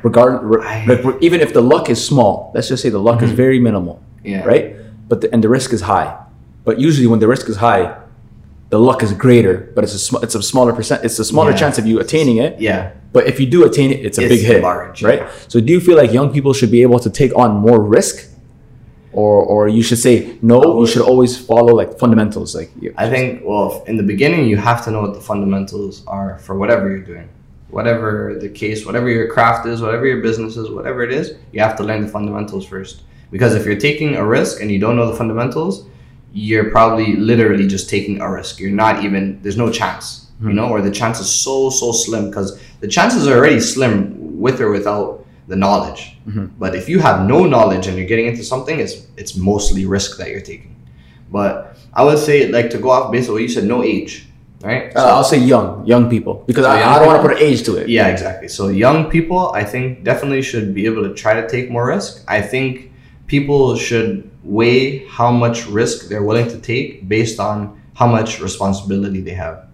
[0.03, 2.51] regard re- I- even if the luck is small?
[2.53, 4.43] Let's just say the luck is very minimal, Yeah.
[4.45, 4.75] right?
[5.09, 6.17] But the, and the risk is high.
[6.63, 7.97] But usually, when the risk is high,
[8.69, 11.03] the luck is greater, but it's a sm- it's a smaller percent.
[11.03, 11.57] It's a smaller Yeah.
[11.57, 12.59] chance of you attaining it.
[12.61, 12.91] Yeah.
[13.11, 15.19] But if you do attain it, it's a It's big hit, large, right?
[15.19, 15.29] yeah.
[15.49, 18.30] So do you feel like young people should be able to take on more risk?
[19.13, 20.79] Or or you should say no.
[20.81, 22.55] You should always follow like fundamentals.
[22.55, 26.05] Like you- I think, well, in the beginning, you have to know what the fundamentals
[26.07, 27.29] are for whatever you're doing.
[27.69, 31.61] Whatever the case, whatever your craft is, whatever your business is, whatever it is, you
[31.61, 33.03] have to learn the fundamentals first.
[33.31, 35.85] Because if you're taking a risk and you don't know the fundamentals,
[36.33, 38.59] you're probably literally just taking a risk.
[38.59, 40.55] You're not even, there's no chance, you hmm.
[40.55, 44.59] know, or the chance is so, so slim because the chances are already slim with
[44.59, 46.17] or without the knowledge.
[46.59, 50.17] But if you have no knowledge and you're getting into something, it's, it's mostly risk
[50.17, 50.75] that you're taking.
[51.31, 54.27] But I would say, like, to go off based on what you said, no age,
[54.61, 54.95] right?
[54.95, 57.43] uh, I'll say young, young people because So I, I don't want to put an
[57.43, 57.89] age to it.
[57.89, 58.47] Yeah, exactly.
[58.47, 62.23] So young people, I think, definitely should be able to try to take more risk.
[62.27, 62.91] I think
[63.27, 69.21] people should weigh how much risk they're willing to take based on how much responsibility
[69.21, 69.67] they have.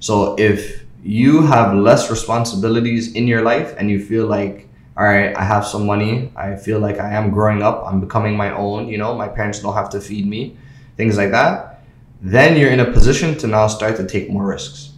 [0.00, 5.36] So if you have less responsibilities in your life and you feel like, all right,
[5.36, 8.88] I have some money, I feel like I am growing up, I'm becoming my own,
[8.88, 10.56] you know, my parents don't have to feed me,
[10.96, 11.82] things like that,
[12.22, 14.94] then you're in a position to now start to take more risks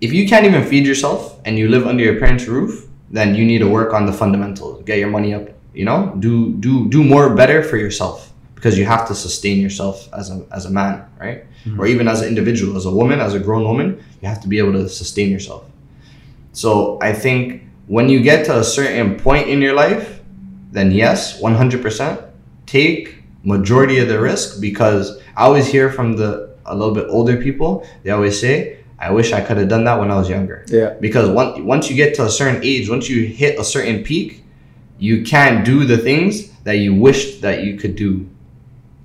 [0.00, 3.44] if you can't even feed yourself and you live under your parents' roof, then you
[3.44, 4.84] need to work on the fundamentals.
[4.84, 5.48] Get your money up.
[5.74, 10.08] You know, do do do more better for yourself because you have to sustain yourself
[10.12, 11.44] as a as a man, right?
[11.64, 11.80] Mm-hmm.
[11.80, 14.48] Or even as an individual, as a woman, as a grown woman, you have to
[14.48, 15.64] be able to sustain yourself.
[16.52, 20.20] So I think when you get to a certain point in your life,
[20.70, 22.20] then yes, one hundred percent,
[22.66, 27.36] take majority of the risk because I always hear from the a little bit older
[27.38, 27.86] people.
[28.02, 30.94] They always say, "I wish I could have done that when I was younger." Yeah.
[31.00, 34.44] because once once you get to a certain age, once you hit a certain peak,
[34.98, 38.28] you can't do the things that you wished that you could do,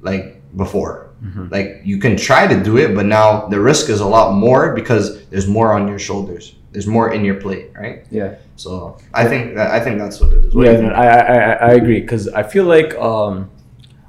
[0.01, 1.09] like before.
[1.23, 1.47] Mm-hmm.
[1.51, 4.75] Like you can try to do it, but now the risk is a lot more
[4.75, 6.55] because there's more on your shoulders.
[6.73, 8.05] There's more in your plate, right?
[8.11, 8.35] Yeah.
[8.55, 10.53] So I think I think that's what it is.
[10.53, 10.89] What yeah, no.
[10.89, 13.49] I, I, I- agree because I feel like um,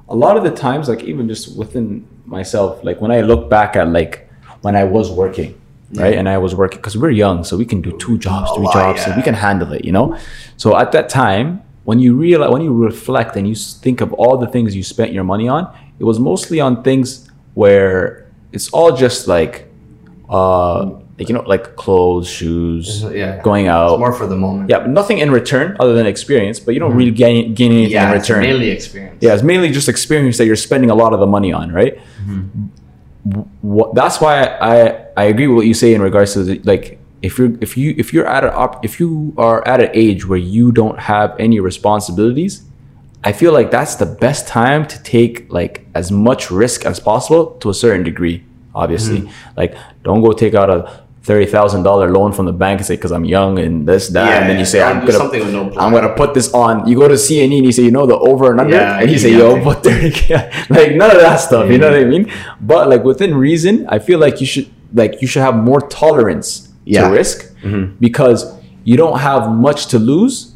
[0.07, 3.75] a lot of the times, like even just within myself, like when I look back
[3.75, 4.29] at like
[4.61, 5.59] when I was working,
[5.93, 8.65] right, and I was working because we're young, so we can do two jobs, three
[8.65, 9.17] lot, jobs, so yeah.
[9.17, 10.17] we can handle it, you know.
[10.57, 14.37] So at that time, when you realize, when you reflect and you think of all
[14.37, 18.95] the things you spent your money on, it was mostly on things where it's all
[18.95, 19.67] just like,
[20.29, 23.99] uh, like you know, like clothes, shoes, yeah, going It's out.
[23.99, 24.69] more for the moment.
[24.69, 26.59] Yeah, nothing in return other than experience.
[26.59, 26.97] But you don't mm-hmm.
[26.97, 28.43] really gain, gain anything yeah, in it's return.
[28.43, 29.17] mainly experience.
[29.21, 31.97] yeah, it's mainly just experience that you're spending a lot of the money on, right?
[32.25, 33.77] Mm-hmm.
[33.77, 36.99] Wh- that's why I I agree with what you say in regards to the, like
[37.21, 40.27] if you're if you if you're at a op, if you are at an age
[40.27, 42.63] where you don't have any responsibilities,
[43.23, 47.51] I feel like that's the best time to take like as much risk as possible
[47.61, 48.43] to a certain degree.
[48.75, 49.57] Obviously, mm-hmm.
[49.57, 52.95] like don't go take out a thirty thousand dollar loan from the bank and say
[52.95, 55.63] because I'm young and this that, Yeah, and then you say I'm gonna no.
[55.81, 56.87] I'm gonna put this on.
[56.87, 59.09] You go to C and you say you know the over and under, Yeah, and
[59.11, 59.83] you say yo put
[60.69, 61.69] like none of that stuff.
[61.71, 62.31] You know what I mean?
[62.61, 66.69] But like within reason, I feel like you should like you should have more tolerance
[67.09, 67.37] to risk
[67.99, 68.39] because
[68.83, 70.53] you don't have much to lose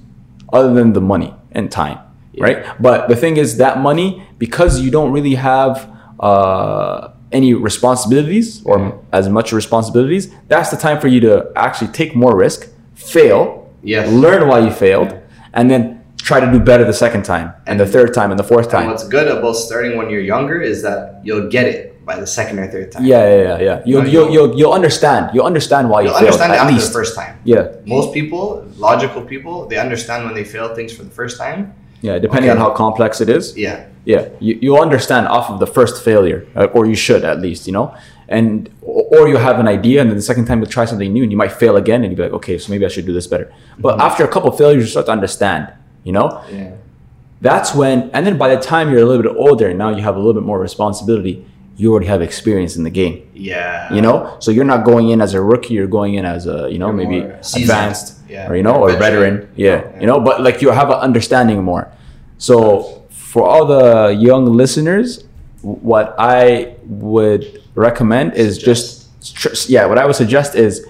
[0.53, 1.97] other than the money and time,
[2.45, 2.57] right?
[2.79, 8.99] But the thing is that money because you don't really have uh, any responsibilities or
[9.11, 14.11] as much responsibilities, that's the time for you to actually take more risk, fail, Yes.
[14.11, 15.13] learn why you failed,
[15.53, 18.43] and then try to do better the second time and the third time and the
[18.43, 18.87] fourth And time.
[18.87, 22.59] what's good about starting when you're younger is that you'll get it by the second
[22.59, 23.05] or third time.
[23.05, 23.81] Yeah, yeah, yeah, yeah.
[23.85, 25.29] You'll, you'll, you- you'll, you'll understand.
[25.33, 26.87] You'll understand why you You'll failed understand it at after least.
[26.87, 27.37] the first time.
[27.45, 31.73] Yeah, Most people, logical people, they understand when they fail things for the first time.
[32.01, 32.19] Yeah.
[32.19, 32.59] Depending Okay.
[32.59, 33.55] on how complex it is.
[33.57, 33.85] Yeah.
[34.05, 37.67] Yeah, you, you'll understand off of the first failure, uh, or you should at least,
[37.67, 37.93] you know.
[38.27, 41.21] And or you have an idea, and then the second time you try something new,
[41.21, 43.13] and you might fail again, and you be like, okay, so maybe I should do
[43.13, 43.51] this better.
[43.77, 46.43] But after a couple failures, you start to understand, you know.
[46.51, 46.71] Yeah.
[47.41, 50.01] That's when, and then by the time you're a little bit older, and now you
[50.01, 51.45] have a little bit more responsibility,
[51.79, 53.15] you already have experience in the game.
[53.33, 53.93] Yeah.
[53.95, 56.57] you know so you're not going in as a rookie you're going in as a
[56.73, 57.19] you know You're maybe
[57.61, 58.49] advanced Yeah.
[58.49, 59.35] or you know or Veteran.
[59.55, 59.99] yeah, Yeah.
[60.01, 61.85] you know but like you have an understanding more
[62.37, 62.57] so
[63.31, 63.87] for all the
[64.29, 65.09] young listeners
[65.61, 66.75] what i
[67.13, 67.43] would
[67.87, 69.07] recommend is just
[69.75, 70.85] yeah what i would suggest is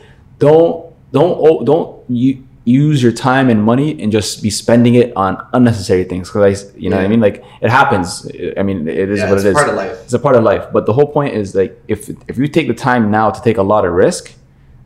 [0.45, 0.71] don't
[1.11, 2.31] don't don't you
[2.65, 6.77] use your time and money and just be spending it on unnecessary things because i
[6.77, 9.45] you know what i mean like it happens i mean it is Yeah, what it's
[9.45, 9.91] it is part of life.
[10.03, 10.65] it's a part of life.
[10.71, 13.57] But the whole point is like if if you take the time now to take
[13.57, 14.33] a lot of risk,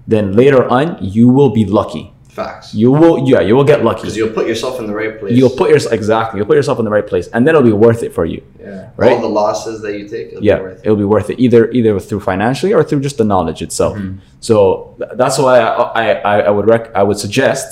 [0.07, 2.12] then later on you will be lucky.
[2.33, 2.73] Facts.
[2.73, 4.01] You will yeah, you will get lucky.
[4.01, 5.33] Because you'll put yourself in the right place.
[5.37, 6.37] You'll put yourself exactly.
[6.39, 8.41] You'll put yourself in the right place, and then it'll be worth it for you.
[8.59, 8.89] yeah.
[8.97, 9.11] right?
[9.13, 10.85] All the losses that you take, it'll Yeah, be worth it.
[10.85, 13.97] it'll be worth it either either through financially or through just the knowledge itself.
[13.97, 14.17] Mm-hmm.
[14.39, 17.67] So th- that's why I I, I, would rec- I would suggest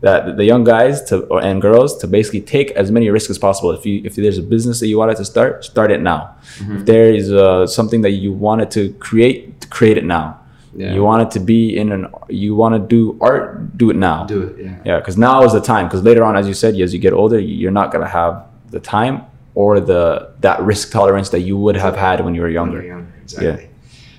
[0.00, 3.38] that the young guys to or, and girls to basically take as many risks as
[3.38, 3.70] possible.
[3.72, 6.36] If you if there's a business that you wanted to start, start it now.
[6.76, 10.40] If there is uh, something that you wanted to create, create it now.
[10.76, 10.92] Yeah.
[10.92, 14.24] You want it to be in an you want to do art, do it now.
[14.26, 14.64] Do it.
[14.64, 14.76] Yeah.
[14.84, 15.86] Yeah, because now is the time.
[15.86, 18.80] Because later on, as you said, as you get older, you're not gonna have the
[18.80, 19.22] time
[19.54, 22.82] or the that risk tolerance that you would have had when you were younger.
[22.82, 23.68] Younger, Exactly.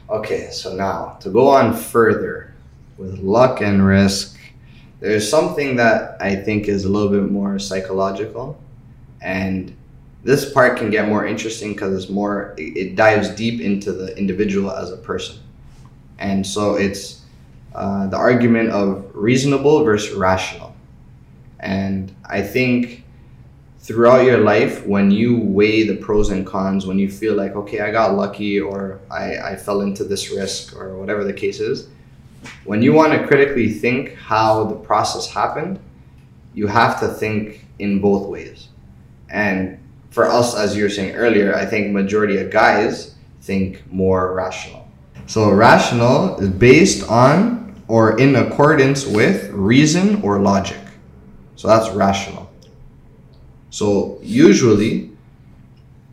[0.09, 2.53] Okay, so now to go on further
[2.97, 4.37] with luck and risk,
[4.99, 8.57] there's something that I think is a little bit more psychological,
[9.21, 9.75] and
[10.23, 14.71] this part can get more interesting because it's more it dives deep into the individual
[14.71, 15.37] as a person,
[16.19, 17.21] and so it's
[17.73, 20.75] uh, the argument of reasonable versus rational,
[21.59, 23.03] and I think
[23.79, 27.81] throughout your life when you weigh the pros and cons when you feel like okay
[27.81, 31.87] i got lucky or i, I fell into this risk or whatever the case is
[32.63, 35.79] when you want to critically think how the process happened
[36.55, 38.69] you have to think in both ways.
[39.29, 39.77] And
[40.09, 44.84] for us as you were saying earlier i think majority of guys think more rational
[45.27, 50.79] so rational is based on or in accordance with reason or logic
[51.55, 52.45] so that's rational
[53.75, 55.11] so usually,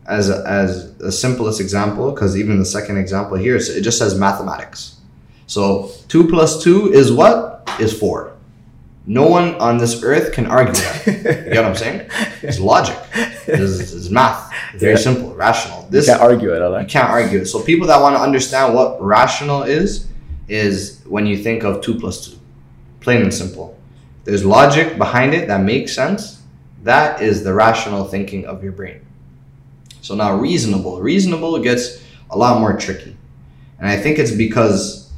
[0.04, 4.18] as a, as the simplest example, because even the second example here, it just says
[4.18, 4.96] mathematics.
[5.46, 7.70] So two plus two is what?
[7.78, 8.31] Is four.
[9.06, 11.06] No one on this earth can argue that.
[11.06, 11.12] You
[11.52, 12.08] get what I'm saying?
[12.42, 12.96] It's logic.
[13.46, 14.52] It's, it's math.
[14.76, 14.98] Very Yeah.
[14.98, 15.82] simple, rational.
[15.84, 17.46] You This can't argue it, I you can't argue it.
[17.46, 20.06] So people that want to understand what rational is,
[20.48, 22.36] is when you think of two plus two,
[23.00, 23.76] plain and simple.
[24.24, 26.42] There's logic behind it that makes sense.
[26.84, 29.00] That is the rational thinking of your brain.
[30.00, 33.16] So now reasonable, reasonable gets a lot more tricky,
[33.78, 35.10] and I think it's because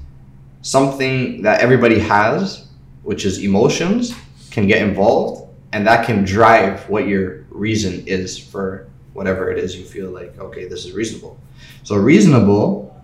[0.62, 2.66] something that everybody has,
[3.04, 4.14] which is emotions,
[4.50, 9.76] can get involved, and that can drive what your reason is for whatever it is
[9.76, 10.38] you feel like.
[10.38, 11.38] Okay, this is reasonable.
[11.84, 12.94] So reasonable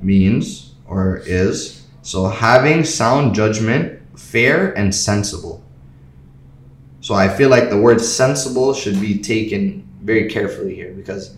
[0.00, 5.62] means or is so having sound judgment, fair and sensible.
[7.00, 11.36] So I feel like the word sensible should be taken very carefully here because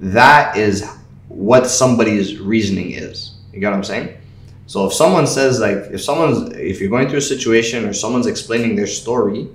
[0.00, 0.88] that is
[1.28, 3.34] what somebody's reasoning is.
[3.52, 4.16] You get what I'm saying?
[4.66, 8.26] So if someone says like if someone's if you're going through a situation or someone's
[8.26, 9.48] explaining their story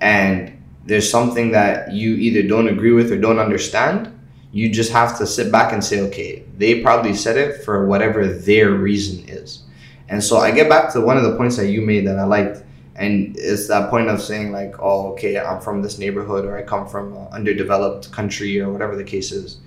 [0.00, 4.10] and there's something that you either don't agree with or don't understand,
[4.52, 8.26] you just have to sit back and say, okay, they probably said it for whatever
[8.26, 9.62] their reason is.
[10.08, 12.24] And so I get back to one of the points that you made that I
[12.24, 12.62] liked,
[12.94, 16.62] and it's that point of saying like, oh, okay, I'm from this neighborhood or I
[16.62, 19.58] come from an underdeveloped country or whatever the case is,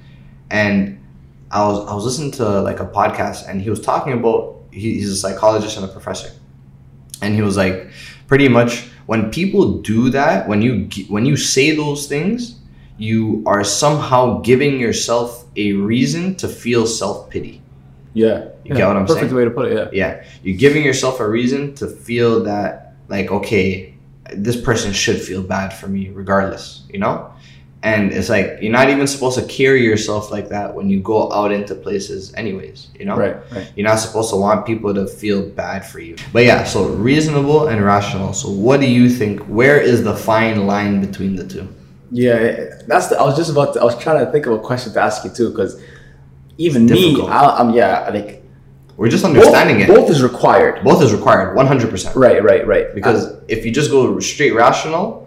[0.52, 1.04] and
[1.50, 4.94] I was I was listening to like a podcast and he was talking about he,
[4.94, 6.32] he's a psychologist and a professor,
[7.22, 7.90] and he was like,
[8.28, 12.60] pretty much when people do that, when you when you say those things,
[12.98, 17.62] you are somehow giving yourself a reason to feel self pity.
[18.14, 18.50] Yeah.
[18.64, 19.34] You get what I'm Perfect saying?
[19.34, 19.94] Perfect way to put it.
[19.94, 20.18] Yeah.
[20.20, 23.96] Yeah, you're giving yourself a reason to feel that like okay,
[24.34, 27.32] this person should feel bad for me regardless, you know?
[27.84, 31.32] And it's like you're not even supposed to carry yourself like that when you go
[31.32, 33.16] out into places anyways, you know?
[33.16, 33.38] Right.
[33.52, 33.72] Right.
[33.76, 36.16] You're not supposed to want people to feel bad for you.
[36.34, 38.34] But yeah, so reasonable and rational.
[38.34, 39.42] So what do you think?
[39.42, 41.68] Where is the fine line between the two?
[42.10, 43.20] Yeah, that's the.
[43.20, 43.74] I was just about.
[43.74, 45.80] To, I was trying to think of a question to ask you too, because
[46.58, 47.30] even It's me, difficult.
[47.30, 48.44] I, I'm yeah, like
[48.96, 49.88] We're just both, understanding it.
[49.88, 50.84] both is required.
[50.84, 52.16] Both is required, 100%.
[52.16, 52.42] Right.
[52.42, 52.66] Right.
[52.66, 52.96] Right.
[52.96, 55.27] Because Because if you just go straight rational,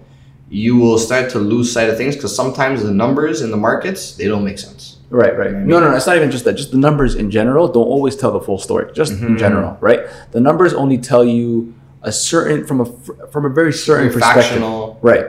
[0.50, 4.16] you will start to lose sight of things because sometimes the numbers in the markets,
[4.16, 4.98] they don't make sense.
[5.08, 5.50] Right, right.
[5.50, 5.96] You know what I No, no, no.
[5.96, 6.54] It's not even just that.
[6.56, 8.92] Just the numbers in general don't always tell the full story.
[8.92, 9.38] Just in Mhm.
[9.38, 10.00] general, right?
[10.32, 12.86] The numbers only tell you a certain from a
[13.32, 15.26] from a very certain Very perspective, factional right?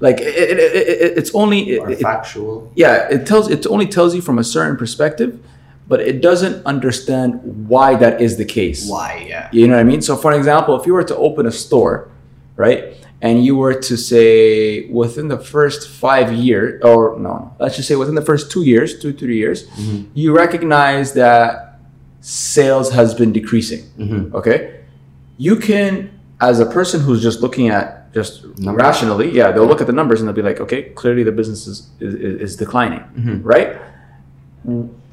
[0.00, 2.70] Like it, it, it, it, it's only it, or it- factual.
[2.74, 3.08] yeah.
[3.10, 5.38] It tells it only tells you from a certain perspective,
[5.88, 8.88] but it doesn't understand why that is the case.
[8.88, 9.26] Why?
[9.28, 9.48] Yeah.
[9.52, 10.00] You know what I mean?
[10.02, 12.08] So, for example, if you were to open a store,
[12.56, 17.88] right, and you were to say within the first five years, or no, let's just
[17.88, 20.04] say within the first two years, two, three years, Mhm.
[20.14, 21.80] you recognize that
[22.20, 23.82] sales has been decreasing.
[23.98, 24.32] Mhm.
[24.34, 24.58] Okay.
[25.36, 28.82] You can, as a person who's just looking at just Numbers.
[28.84, 31.66] rationally, yeah, they'll look at the numbers and they'll be like, okay, clearly the business
[31.66, 33.40] is, is, is declining Mhm.
[33.44, 33.76] right?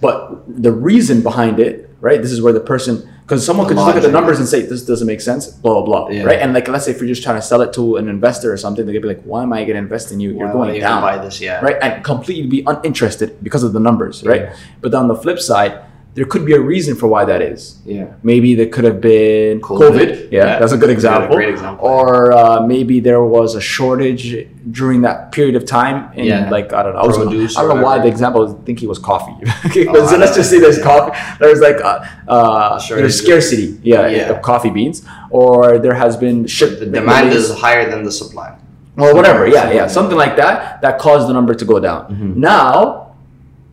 [0.02, 2.22] But the reason behind it, right?
[2.22, 4.62] This is where the person, because someone could just look at the numbers and say
[4.62, 6.24] this doesn't make sense, blah blah blah, Yeah.
[6.26, 6.40] right?
[6.40, 8.58] And like, let's say if you're just trying to sell it to an investor or
[8.58, 10.30] something, they're gonna be like, "Why am I gonna invest in you?
[10.38, 11.42] You're Why I going even down." buy this?
[11.42, 11.60] Yeah.
[11.62, 11.78] right?
[11.82, 14.42] And completely be uninterested because of the numbers, right?
[14.44, 14.54] Yeah.
[14.82, 15.74] But on the flip side,
[16.16, 17.78] there could be a reason for why that is.
[17.86, 18.08] Yeah.
[18.24, 19.80] Maybe there could have been COVID.
[19.92, 20.10] COVID.
[20.32, 20.60] Yeah, Yeah.
[20.60, 21.36] that's a good example.
[21.36, 21.86] great example.
[21.86, 26.50] Or uh, maybe there was a shortage during that period of time in Yeah.
[26.50, 27.02] like I don't know.
[27.02, 27.18] I, was,
[27.58, 28.42] I don't know why the example.
[28.48, 29.36] I think it was coffee.
[29.68, 31.12] okay, Oh, so let's just say there's coffee.
[31.42, 32.00] There's like uh,
[32.30, 33.78] uh, there's scarcity.
[33.84, 34.30] Yeah, Yeah.
[34.34, 35.06] of coffee beans.
[35.32, 36.80] Or there has been ship.
[36.80, 38.56] The demand is higher than the supply.
[38.98, 39.46] or whatever.
[39.46, 42.02] Yeah, yeah, something like that that caused the number to go down.
[42.08, 42.36] Mhm.
[42.38, 43.12] Now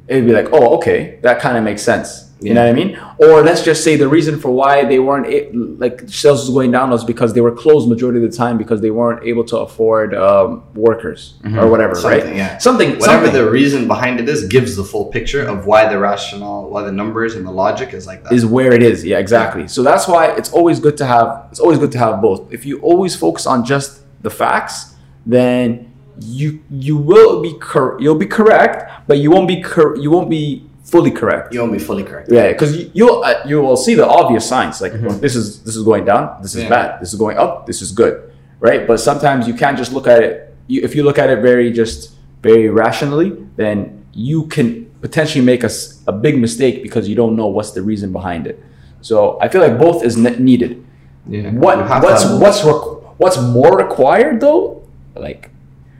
[0.08, 2.31] it'd be like, oh, okay, that kind of makes sense.
[2.42, 2.54] You Yeah.
[2.54, 2.98] know what I mean?
[3.18, 5.48] Or let's just say the reason for why they weren't a-
[5.84, 8.80] like sales was going down was because they were closed majority of the time because
[8.80, 12.36] they weren't able to afford um, workers or whatever, Something, right?
[12.36, 12.58] yeah.
[12.58, 15.98] Something, Whatever something the reason behind it is, gives the full picture of why the
[15.98, 18.32] rationale, why the numbers and the logic is like that.
[18.32, 19.04] is where it is.
[19.04, 19.68] Yeah, exactly.
[19.68, 22.52] So that's why it's always good to have it's always good to have both.
[22.52, 24.94] If you always focus on just the facts,
[25.26, 25.88] then
[26.20, 30.28] you you will be cor- you'll be correct, but you won't be cor- you won't
[30.30, 31.52] be fully correct.
[31.54, 32.28] you won't be fully correct.
[32.30, 35.62] Yeah, because you, you'll uh, you will see the obvious signs like well, this is
[35.64, 36.68] this is going down, this is Yeah.
[36.68, 38.86] bad, this is going up, this is good, right?
[38.86, 40.54] But sometimes you can't just look at it.
[40.66, 45.62] You, if you look at it very just very rationally, then you can potentially make
[45.64, 45.70] a
[46.06, 48.62] a big mistake because you don't know what's the reason behind it.
[49.00, 50.84] So I feel like both is ne- needed.
[51.28, 51.50] Yeah.
[51.50, 54.82] What You have to what's what's requ- what's more required though?
[55.14, 55.50] Like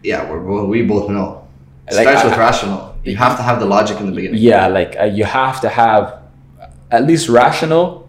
[0.03, 1.47] Yeah, we're, both- we both know.
[1.88, 2.91] It Like, starts I- with rational.
[3.05, 4.41] You have to have the logic in the beginning.
[4.41, 6.23] yeah, like uh, you have to have
[6.91, 8.09] at least rational.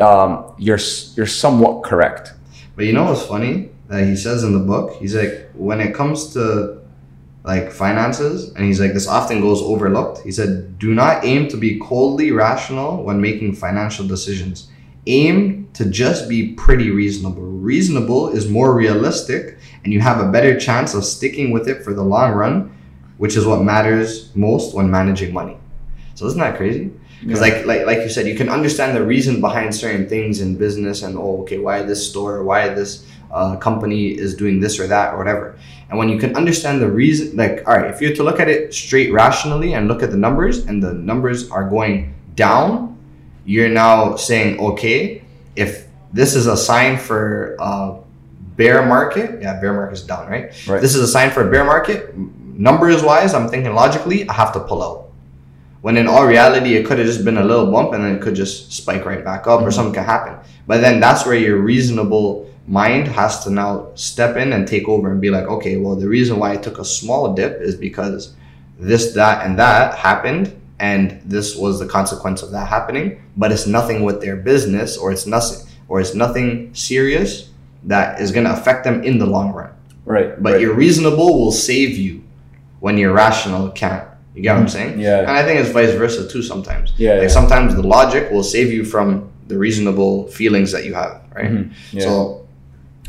[0.00, 0.78] Um, you're
[1.14, 2.32] you're somewhat correct.
[2.76, 4.96] But you know what's funny that he says in the book?
[5.00, 6.80] He's like, when it comes to
[7.44, 10.22] like finances, and he's like, this often goes overlooked.
[10.22, 14.68] He said, do not aim to be coldly rational when making financial decisions.
[15.06, 17.42] Aim to just be pretty reasonable.
[17.42, 21.94] Reasonable is more realistic, and you have a better chance of sticking with it for
[21.94, 22.75] the long run,
[23.18, 25.56] which is what matters most when managing money.
[26.14, 26.92] So isn't that crazy?
[27.20, 30.56] Because like like like you said, you can understand the reason behind certain things in
[30.56, 34.86] business, and oh, okay, why this store, why this uh, company is doing this or
[34.86, 35.58] that or whatever.
[35.88, 38.48] And when you can understand the reason, like all right, if you're to look at
[38.48, 42.98] it straight rationally and look at the numbers, and the numbers are going down,
[43.46, 45.22] you're now saying, okay,
[45.54, 47.96] if this is a sign for uh,
[48.56, 50.52] bear market, yeah, bear market is down, right?
[50.66, 50.80] Right.
[50.80, 52.14] This is a sign for a bear market.
[52.58, 55.08] Numbers wise, I'm thinking logically, I have to pull out.
[55.82, 58.22] When in all reality, it could have just been a little bump and then it
[58.22, 59.72] could just spike right back up or Mhm.
[59.74, 60.34] something could happen.
[60.66, 65.12] But then that's where your reasonable mind has to now step in and take over
[65.12, 68.32] and be like, okay, well, the reason why I took a small dip is because
[68.80, 70.52] this, that, and that happened.
[70.80, 73.18] And this was the consequence of that happening.
[73.36, 77.50] But it's nothing with their business or it's nothing or it's nothing serious
[77.84, 79.70] that is going to affect them in the long run.
[80.04, 80.42] Right.
[80.42, 80.60] But right.
[80.60, 82.22] your reasonable will save you
[82.80, 84.06] when you're rational can't.
[84.34, 85.00] You get what I'm saying?
[85.00, 85.20] Yeah.
[85.20, 86.92] And I think it's vice versa too sometimes.
[86.98, 87.28] Yeah, Like yeah.
[87.28, 91.50] sometimes the logic will save you from the reasonable feelings that you have, right?
[91.50, 91.72] Mhm.
[91.92, 92.02] Yeah.
[92.02, 92.46] So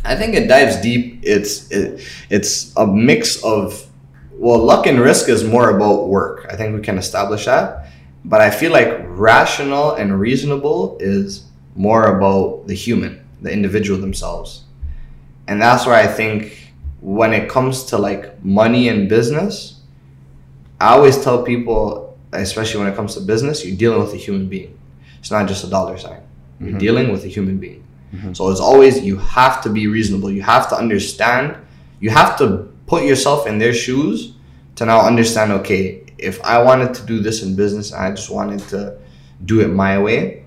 [0.06, 1.19] I think it dives deep.
[1.23, 3.84] It's it, it's a mix of
[4.39, 6.45] well, luck and risk is more about work.
[6.49, 7.88] I think we can establish that.
[8.23, 11.43] But I feel like rational and reasonable is
[11.75, 14.62] more about the human, the individual themselves.
[15.47, 16.66] And that's where I think
[17.01, 19.81] when it comes to like money and business,
[20.79, 24.47] I always tell people, especially when it comes to business, you're dealing with a human
[24.47, 24.77] being.
[25.19, 26.21] It's not just a dollar sign.
[26.60, 26.79] You're Mhm.
[26.79, 27.83] dealing with a human being.
[28.15, 28.36] Mhm.
[28.36, 30.31] So it's always you have to be reasonable.
[30.31, 31.55] You have to understand.
[31.99, 34.33] You have to put yourself in their shoes
[34.75, 35.51] to now understand.
[35.51, 38.93] Okay, if I wanted to do this in business, and I just wanted to
[39.45, 40.43] do it my way.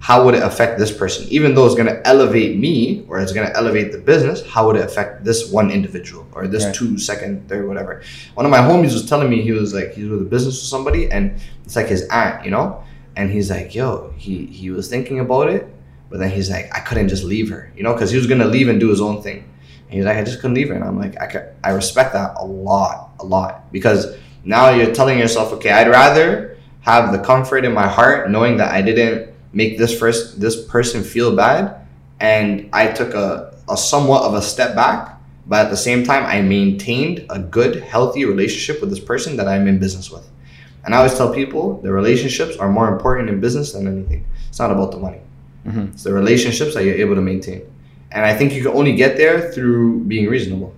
[0.00, 1.26] How would it affect this person?
[1.28, 4.66] Even though it's going to elevate me or it's going to elevate the business, how
[4.66, 6.74] would it affect this one individual or this Right.
[6.74, 8.02] two, second, third, whatever?
[8.34, 10.68] One of my homies was telling me he was like he's with a business with
[10.68, 12.82] somebody and it's like his aunt, you know,
[13.16, 15.66] and he's like, yo, he he was thinking about it,
[16.10, 18.46] but then he's like, I couldn't just leave her, you know, because he was gonna
[18.46, 19.44] leave and do his own thing.
[19.88, 22.12] And he's like, I just couldn't leave her, and I'm like, I could, I respect
[22.12, 27.18] that a lot, a lot, because now you're telling yourself, okay, I'd rather have the
[27.18, 31.86] comfort in my heart knowing that I didn't make this first this person feel bad,
[32.20, 36.24] and I took a a somewhat of a step back, but at the same time,
[36.24, 40.28] I maintained a good, healthy relationship with this person that I'm in business with.
[40.84, 44.24] And I always tell people the relationships are more important in business than anything.
[44.48, 45.20] It's not about the money.
[45.66, 45.92] Mhm.
[45.92, 47.62] It's the relationships that you're able to maintain.
[48.10, 50.72] And I think you can only get there through being reasonable.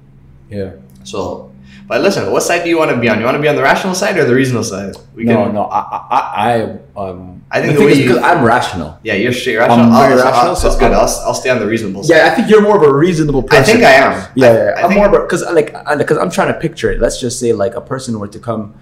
[0.51, 0.71] Yeah.
[1.05, 1.50] So,
[1.91, 3.19] but listen, what side do you want to be on?
[3.19, 4.95] You want to be on the rational side or the reasonable side?
[5.13, 5.65] We no, can, no.
[5.65, 7.43] I, I, I, um.
[7.51, 8.97] I think the the way because I'm rational.
[9.03, 9.87] Yeah, you're straight rational.
[9.93, 10.93] I'm very rational, so that's good.
[10.93, 12.15] I'm- I'll, I'll stay on the reasonable side.
[12.15, 13.63] Yeah, I think you're more of a reasonable person.
[13.63, 14.13] I think I am.
[14.37, 14.71] Yeah, I- yeah, yeah.
[14.77, 17.01] I I'm more because like because I'm trying to picture it.
[17.01, 18.73] Let's just say like a person were to come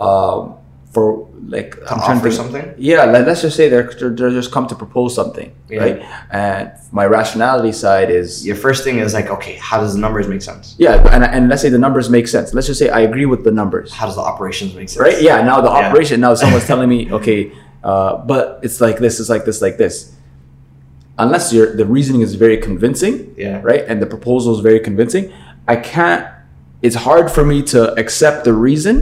[0.00, 0.56] um,
[0.96, 2.64] for like To offer think- something?
[2.90, 5.82] Yeah, like, let's just say they're, they're they're just come to propose something, Yeah.
[5.84, 5.96] right?
[6.42, 6.64] And
[7.00, 10.42] my rationality side is Your first thing is like, okay, how does the numbers make
[10.50, 10.64] sense?
[10.84, 12.46] yeah, and, and let's say the numbers make sense.
[12.56, 15.02] Let's just say I agree with the numbers, How does the operations make sense?
[15.06, 15.18] right?
[15.28, 15.36] Yeah.
[15.50, 15.80] Now the Yeah.
[15.88, 16.16] operation.
[16.26, 17.40] Now someone's telling me, okay,
[17.90, 19.96] uh, but it's like this, it's like this, like this.
[21.24, 23.60] Unless your the reasoning is very convincing, Yeah.
[23.70, 25.24] right, and the proposal is very convincing,
[25.74, 26.24] I can't.
[26.86, 28.98] It's hard for me to accept the reason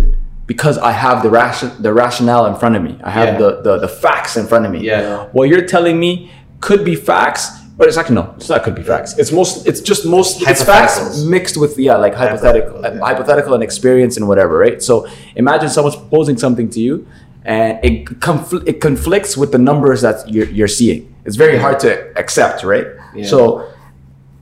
[0.46, 2.98] because I have the ration the rationale in front of me.
[3.02, 3.38] I have Yeah.
[3.38, 4.80] the, the the facts in front of me.
[4.80, 5.26] Yeah.
[5.32, 6.30] What you're telling me
[6.60, 8.34] could be facts, but it's actually no.
[8.36, 9.18] It's not could be facts.
[9.18, 9.66] It's most.
[9.66, 10.42] It's just most.
[10.42, 13.06] It's facts mixed with yeah, like hypothetical, Hypothetical, yeah.
[13.06, 14.82] hypothetical and experience and whatever, right?
[14.82, 17.06] So imagine someone's proposing something to you,
[17.44, 21.14] and it confl- it conflicts with the numbers that you're, you're seeing.
[21.24, 22.86] It's very hard to accept, right?
[23.14, 23.26] Yeah.
[23.26, 23.70] So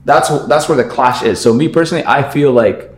[0.05, 1.39] that's that's where the clash is.
[1.39, 2.92] So me personally, I feel like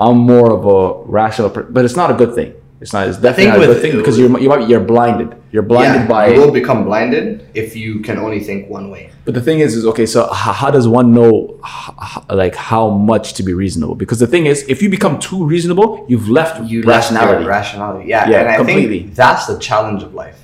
[0.00, 2.54] I'm more of a rational, per- but it's not a good thing.
[2.80, 3.06] It's not.
[3.08, 5.36] It's definitely not a good thing because you're you might be, you're blinded.
[5.52, 6.28] You're blinded Yeah, by.
[6.28, 9.10] you will become blinded if you can only think one way.
[9.26, 10.06] But the thing is, is okay.
[10.06, 11.60] So how does one know,
[12.30, 13.96] like how much to be reasonable?
[13.96, 17.44] Because the thing is, if you become too reasonable, you've left You left rationality.
[17.44, 18.08] rationality.
[18.08, 19.00] Yeah, Yeah, and I completely.
[19.02, 20.38] think that's the challenge of life.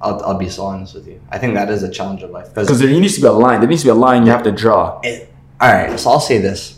[0.00, 1.20] I'll, I'll be so honest with you.
[1.30, 3.60] I think that is a challenge of life Because there needs to be a line.
[3.60, 5.00] There needs to be a line you have to draw.
[5.02, 5.30] it,
[5.60, 6.75] all right so i'll say this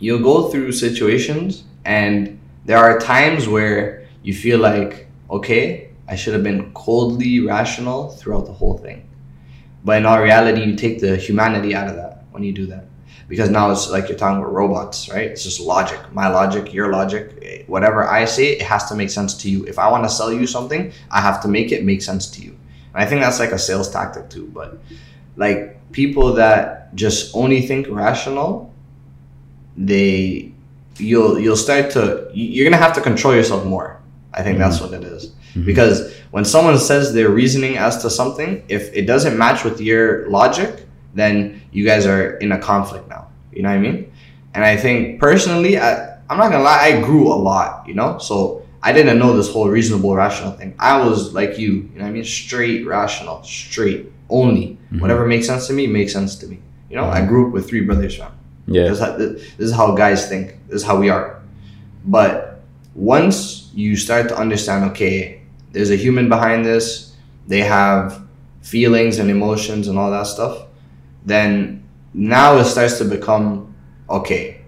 [0.00, 6.34] you'll go through situations and there are times where you feel like okay i should
[6.34, 9.04] have been coldly rational throughout the whole thing.
[9.84, 12.84] But in all reality you take the humanity out of that when you do that.
[13.28, 15.30] Because now it's like you're talking about robots right?
[15.30, 16.00] It's just logic.
[16.12, 19.66] My logic your logic eh, whatever i say it has to make sense to you.
[19.66, 22.42] If i want to sell you something i have to make it make sense to
[22.42, 22.52] you.
[22.92, 24.78] And i think that's like a sales tactic too but
[25.36, 25.60] like
[25.92, 28.67] people that just only think rational
[29.78, 30.52] they
[30.96, 34.00] you'll you'll start to you- you're gonna have to control yourself more.
[34.34, 34.92] I think that's mm-hmm.
[34.92, 35.32] what it is.
[35.58, 35.64] Mm-hmm.
[35.64, 40.28] because when someone says their reasoning as to something if it doesn't match with your
[40.28, 43.28] logic then you guys are in a conflict now.
[43.50, 44.12] You know what i mean?
[44.52, 48.18] And i think personally I, i'm not gonna lie i grew a lot you know?
[48.18, 50.74] So i didn't know this whole reasonable rational thing.
[50.78, 52.24] I was like you you know what i mean?
[52.24, 54.66] Straight rational straight only.
[54.66, 55.00] Mm-hmm.
[55.00, 56.58] Whatever makes sense to me makes sense to me.
[56.90, 57.06] You know?
[57.06, 58.37] I grew up with three brothers fam
[58.68, 58.84] Yeah.
[58.84, 60.58] this, is how, this is how guys think.
[60.68, 61.40] This is how we are.
[62.04, 62.60] But
[62.94, 65.42] once you start to understand, okay,
[65.72, 67.14] there's a human behind this,
[67.46, 68.22] they have
[68.60, 70.66] feelings and emotions and all that stuff,
[71.24, 73.74] then now it starts to become,
[74.10, 74.62] okay,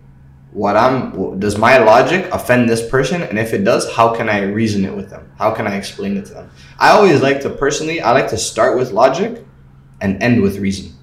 [0.53, 3.23] what I'm, does my logic offend this person?
[3.23, 5.31] And if it does, how can I reason it with them?
[5.39, 6.51] How can I explain it to them?
[6.79, 9.45] I always like to, personally, I like to start with logic
[10.01, 10.95] and end with reason.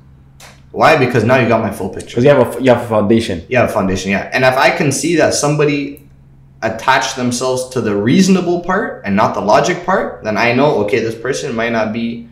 [0.71, 0.97] Why?
[0.97, 2.09] Because now you got my full picture.
[2.09, 3.45] Because you have a you have a foundation.
[3.49, 4.11] Yeah, foundation.
[4.11, 6.07] Yeah, and if I can see that somebody
[6.61, 10.99] attached themselves to the reasonable part and not the logic part, then I know okay,
[10.99, 12.27] this person might not be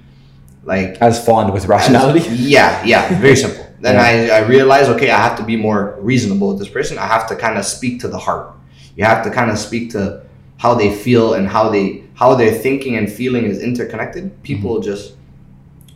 [0.64, 2.28] like As fond with rationality.
[2.30, 3.64] yeah, yeah, very simple.
[3.82, 4.36] Then Yeah.
[4.36, 6.98] I, I realize okay, I have to be more reasonable with this person.
[6.98, 8.56] I have to kind of speak to the heart.
[8.96, 10.24] You have to kind of speak to
[10.58, 14.42] how they feel and how they how their thinking and feeling is interconnected.
[14.44, 14.90] People mm-hmm.
[14.92, 15.14] just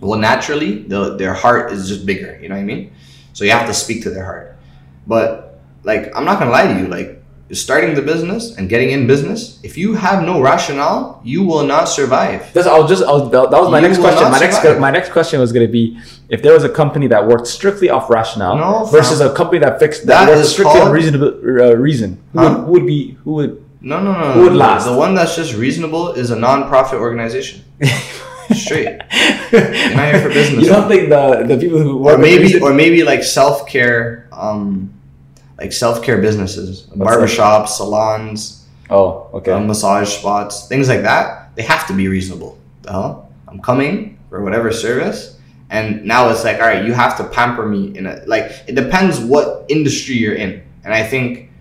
[0.02, 2.38] well naturally the, their heart is just bigger.
[2.42, 2.92] You know what I mean?
[3.34, 4.58] So you have to speak to their heart.
[5.08, 7.20] But like I'm not gonna lie to you, like
[7.52, 11.86] starting the business and getting in business, if you have no rationale, you will not
[11.86, 12.54] survive.
[12.54, 14.30] that's I'll just, I'll, that was my You next question.
[14.32, 17.26] My next, my next question was going to be if there was a company that
[17.28, 20.80] worked strictly off rationale No, versus a company that fixed That that, worked is strictly
[20.80, 22.22] on reasonable uh, reason.
[22.34, 22.50] Who, Huh?
[22.50, 23.66] would, who would be who would?
[23.82, 24.32] No, no, no.
[24.34, 24.58] Who would no.
[24.60, 24.86] last?
[24.86, 27.64] The one that's just reasonable is a non-profit organization.
[28.54, 29.02] Straight.
[29.52, 29.62] You're
[29.96, 30.64] not here for business.
[30.64, 34.94] You don't think the the people who work or maybe or maybe like self-care um
[35.58, 36.88] like self-care businesses.
[36.88, 37.20] What's that?
[37.20, 39.52] barbershops salons oh okay.
[39.52, 41.56] uh, massage spots things like that.
[41.56, 42.58] They have to be reasonable.
[42.82, 43.32] The hell?
[43.48, 45.38] I'm coming for whatever service.
[45.72, 48.76] And now it's like all right you have to pamper me in a like it
[48.76, 50.64] depends what industry you're in.
[50.84, 51.52] And i think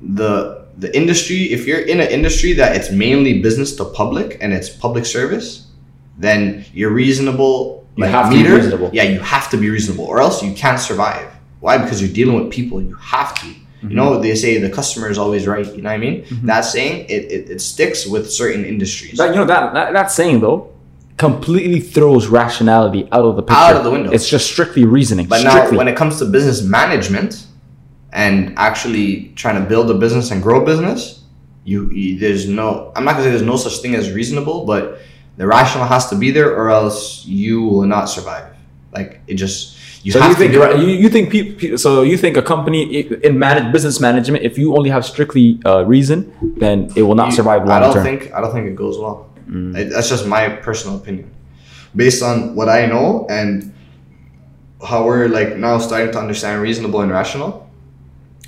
[0.00, 4.52] the the industry if you're in an industry that it's mainly business to public and
[4.52, 5.68] it's public service
[6.22, 8.90] then you're reasonable You have to be reasonable.
[8.92, 12.36] yeah you have to be reasonable or else you can't survive why because you're dealing
[12.42, 13.46] with people you have to
[13.82, 14.22] you know mm-hmm.
[14.22, 16.46] they say the customer is always right you know what i mean mm-hmm.
[16.46, 20.10] that saying it, it, it sticks with certain industries That, you know that, that that
[20.10, 20.72] saying though
[21.22, 23.54] completely throws rationality out of the picture.
[23.54, 24.10] Out of the window.
[24.10, 25.26] It's just strictly reasoning.
[25.26, 25.72] But strictly.
[25.72, 27.46] now, when it comes to business management
[28.12, 31.22] and actually trying to build a business and grow a business,
[31.64, 32.92] you, you there's no.
[32.96, 34.98] I'm not gonna say there's no such thing as reasonable, but
[35.36, 38.46] the rational has to be there, or else you will not survive.
[38.92, 40.78] Like it just You so you have to think do it.
[40.80, 42.80] you, you think people so you think a company
[43.28, 46.18] in manage business management if you only have strictly uh, reason
[46.58, 48.04] then it will not You- survive I don't term.
[48.04, 49.30] think I don't think it goes well.
[49.48, 49.76] Mm.
[49.78, 51.30] It- that's just my personal opinion,
[51.96, 53.72] based on what I know and
[54.84, 57.50] how we're like now starting to understand reasonable and rational.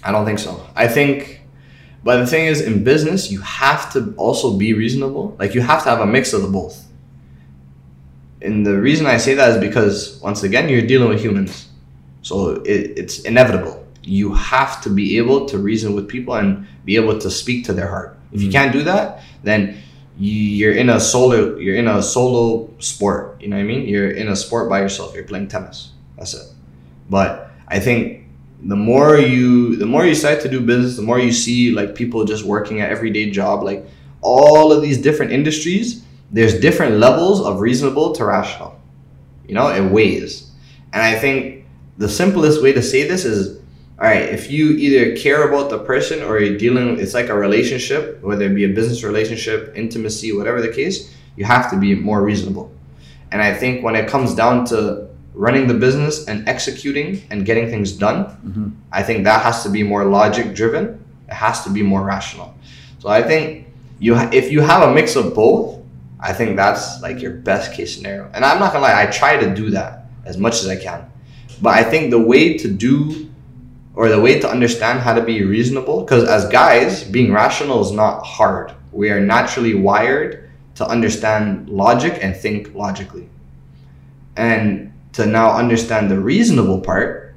[0.03, 0.53] I don't think so.
[0.77, 1.34] I think,
[2.05, 5.35] but the thing is, in business, you have to also be reasonable.
[5.39, 6.85] Like you have to have a mix of the both.
[8.43, 11.69] And the reason I say that is because once again, you're dealing with humans,
[12.23, 13.87] so it, it's inevitable.
[14.03, 17.73] You have to be able to reason with people and be able to speak to
[17.73, 18.19] their heart.
[18.33, 18.53] If you Mm.
[18.53, 19.79] can't do that, then
[20.19, 21.57] you're in a solo.
[21.57, 23.41] You're in a solo sport.
[23.41, 23.89] You know what I mean?
[23.89, 25.15] You're in a sport by yourself.
[25.15, 25.93] You're playing tennis.
[26.19, 26.47] That's it.
[27.09, 28.24] But I think
[28.63, 31.95] the more you the more you start to do business, the more you see like
[31.95, 33.87] people just working at everyday job, like
[34.21, 38.81] all of these different industries, there's different levels of reasonable to rational.
[39.47, 40.51] You know, it weighs.
[40.93, 41.67] And I think
[41.99, 43.61] the simplest way to say this is
[43.97, 47.35] all right, if you either care about the person or you're dealing it's like a
[47.35, 51.95] relationship, whether it be a business relationship, intimacy, whatever the case, you have to be
[51.95, 52.73] more reasonable.
[53.31, 55.04] And I think when it comes down to
[55.35, 58.71] running the business and executing and getting things done, Mhm.
[58.93, 60.85] I think that has to be more logic driven.
[61.29, 62.55] It has to be more rational.
[63.01, 63.67] So I think
[63.99, 65.79] you ha- if you have a mix of both,
[66.21, 68.29] I think that's like your best case scenario.
[68.33, 71.01] And I'm not gonna lie, I try to do that as much as I can.
[71.61, 73.27] But I think the way to do
[73.97, 77.93] or the way to understand how to be reasonable, because as guys, being rational is
[77.93, 78.73] not hard.
[78.93, 83.29] We are naturally wired to understand logic and think logically.
[84.37, 87.35] And to now understand the reasonable part,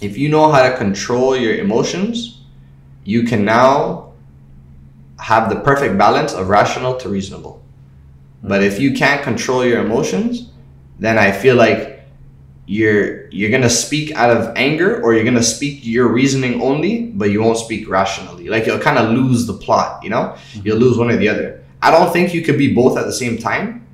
[0.00, 2.40] if you know how to control your emotions,
[3.04, 4.12] you can now
[5.18, 7.62] have the perfect balance of rational to reasonable.
[8.42, 10.50] But if you can't control your emotions,
[10.98, 12.00] then I feel like
[12.66, 17.30] you're you're gonna speak out of anger or you're gonna speak your reasoning only, but
[17.30, 18.48] you won't speak rationally.
[18.48, 20.36] Like you'll kind of lose the plot, you know?
[20.62, 21.62] You'll lose one or the other.
[21.82, 23.86] I don't think you could be both at the same time,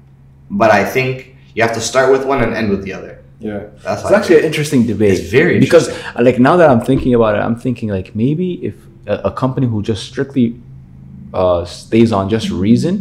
[0.51, 3.25] but I think you have to start with one and end with the other.
[3.41, 3.65] Yeah.
[3.83, 5.19] That's It's actually an interesting debate.
[5.19, 8.49] It's very because uh, like now that I'm thinking about it, I'm thinking like maybe
[8.65, 8.75] if
[9.07, 10.61] a, a company who just strictly
[11.33, 12.95] uh, stays on just reason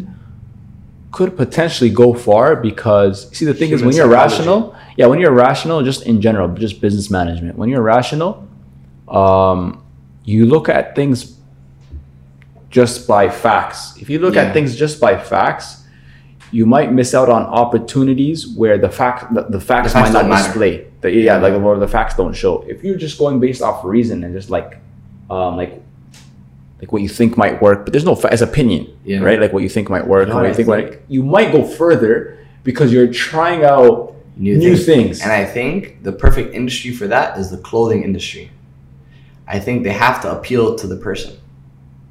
[1.11, 5.31] could potentially go far because see the thing is when you're rational, yeah, when you're
[5.47, 8.47] rational, just in general, just business management, when you're rational,
[9.09, 9.83] um,
[10.23, 11.37] you look at things
[12.69, 13.97] just by facts.
[14.01, 14.43] If you look Yeah.
[14.43, 15.84] at things just by facts,
[16.51, 20.43] you might miss out on opportunities where the fact the, the facts facts might not
[20.43, 20.87] display.
[21.01, 22.63] The, yeah, like where the facts don't show.
[22.67, 24.77] If you're just going based off reason and just like,
[25.29, 25.81] um, like,
[26.81, 29.19] like what you think might work, but there's no fa- as opinion, Yeah.
[29.19, 29.39] right?
[29.39, 30.89] Like what you think might work, You know what you think, think?
[30.91, 34.85] might, you might go further because you're trying out New new, things.
[34.85, 35.21] things.
[35.21, 38.51] And I think the perfect industry for that is the clothing industry.
[39.47, 41.37] I think they have to appeal to the person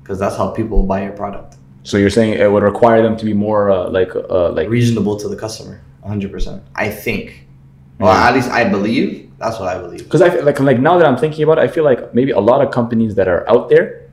[0.03, 1.57] because that's how people buy your product.
[1.85, 5.17] So you're saying it would require them to be more uh, like uh, like Reasonable
[5.19, 6.61] to the customer, 100%.
[6.75, 7.47] I think.
[8.01, 9.31] Well, at least I believe.
[9.39, 10.03] That's what I believe.
[10.05, 12.33] because I feel like like now that I'm thinking about it, I feel like maybe
[12.33, 14.11] a lot of companies that are out there,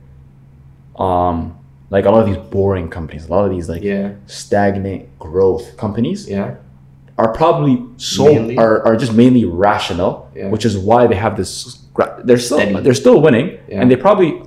[0.98, 1.58] um,
[1.90, 4.12] like a lot of these boring companies, a lot of these like Yeah.
[4.26, 6.54] stagnant growth companies Yeah.
[7.18, 8.56] are probably so Mainly?
[8.58, 10.48] are, are just mainly rational, Yeah.
[10.48, 11.78] which is why they have this.
[12.24, 12.80] They're still Steady.
[12.80, 13.80] they're still winning, Yeah.
[13.80, 14.42] and they probably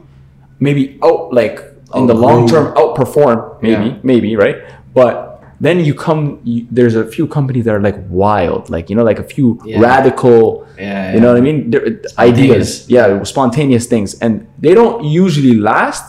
[0.59, 1.61] maybe out like
[1.93, 3.97] in the long term outperform maybe Yeah.
[4.03, 4.57] maybe right,
[4.93, 5.31] but.
[5.61, 6.41] Then you come.
[6.43, 9.57] You, there's a few companies that are like wild, like you know, like a few
[9.63, 9.79] Yeah.
[9.79, 11.13] radical Yeah.
[11.13, 11.71] you know what I mean?
[11.71, 16.03] They're- uh, Ideas, yeah, spontaneous things, and they don't usually last.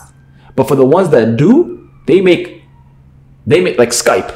[0.57, 2.65] But for the ones that do, they make,
[3.47, 4.35] they make like Skype,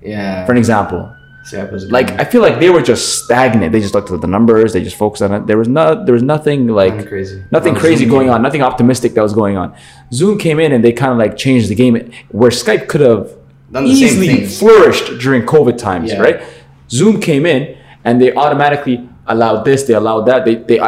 [0.00, 0.46] Yeah.
[0.46, 1.12] for an example.
[1.44, 2.10] Skype was a good Like.
[2.20, 3.72] I feel like they were just stagnant.
[3.72, 4.72] They just looked at the numbers.
[4.72, 5.46] They just focused on it.
[5.46, 7.44] There was not, there was nothing like Kinda crazy.
[7.50, 8.42] nothing Well, crazy Zoom going on.
[8.42, 9.74] Nothing optimistic that was going on.
[10.12, 11.94] Zoom came in and they kind of like changed the game.
[12.30, 13.30] Where Skype could have
[13.72, 16.20] Done the same easily flourished during COVID times, Yeah.
[16.20, 16.42] right?
[16.90, 20.78] Zoom came in and they automatically allowed this, they allowed that, they, they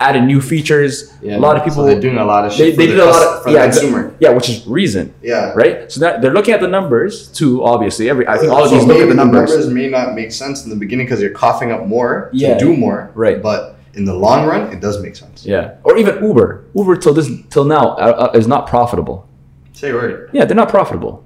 [0.00, 1.12] added new features.
[1.22, 1.36] Yeah.
[1.36, 2.76] A lot of people So they're doing a lot of shit.
[2.76, 4.14] they for did the a lot of for yeah, the consumer.
[4.20, 5.52] yeah, which is reason, Yeah.
[5.54, 5.90] right?
[5.90, 7.64] So that they're looking at the numbers too.
[7.64, 9.68] Obviously, every I think all of these look at the numbers.
[9.68, 12.54] may not make sense in the beginning because you're coughing up more Yeah.
[12.56, 13.10] to do more.
[13.14, 13.42] Right.
[13.42, 15.44] But in the long run, it does make sense.
[15.44, 16.64] Yeah, or even Uber.
[16.74, 19.26] Uber till this till now uh, uh, is not profitable.
[19.72, 20.30] Say word.
[20.32, 21.24] Yeah, they're not profitable.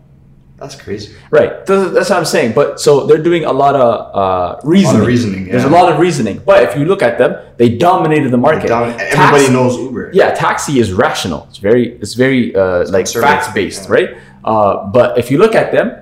[0.62, 1.14] That's crazy.
[1.30, 1.66] Right.
[1.66, 2.54] That's, what I'm saying.
[2.54, 5.02] But so they're doing a lot of uh, reasoning.
[5.02, 6.38] reasoning, There's a lot of reasoning.
[6.44, 8.68] But if you look at them, they dominated the market.
[8.68, 10.12] Down, and Tax- everybody knows Uber.
[10.14, 11.46] Yeah, taxi is rational.
[11.50, 13.94] It's very, it's very uh, like facts based, yeah.
[13.94, 14.10] right?
[14.44, 15.98] Uh, but if you look at them,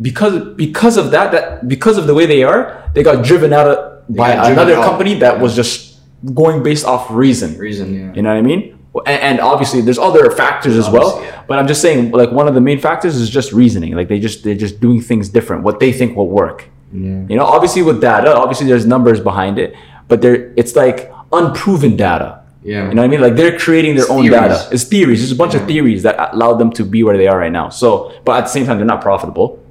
[0.00, 3.66] because because of that, that because of the way they are, they got driven out
[3.66, 4.84] of by another out.
[4.84, 5.98] company that was just
[6.34, 7.58] going based off reason.
[7.58, 8.12] Reason, yeah.
[8.14, 8.77] You know what I mean?
[9.06, 11.20] And, and obviously, there's other factors as well.
[11.22, 11.44] Yeah.
[11.46, 13.94] But I'm just saying, like one of the main factors is just reasoning.
[13.94, 15.62] Like they just they're just doing things different.
[15.62, 16.68] What they think will work.
[16.92, 17.24] Yeah.
[17.28, 19.74] You know, obviously with data, obviously there's numbers behind it,
[20.08, 22.42] but there it's like unproven data.
[22.62, 22.88] Yeah.
[22.88, 23.20] You know what I mean?
[23.20, 24.40] Like they're creating their It's own theories.
[24.40, 24.68] data.
[24.72, 25.20] It's theories.
[25.20, 27.68] There's a bunch of theories that allow them to be where they are right now.
[27.68, 29.62] So, but at the same time, they're not profitable.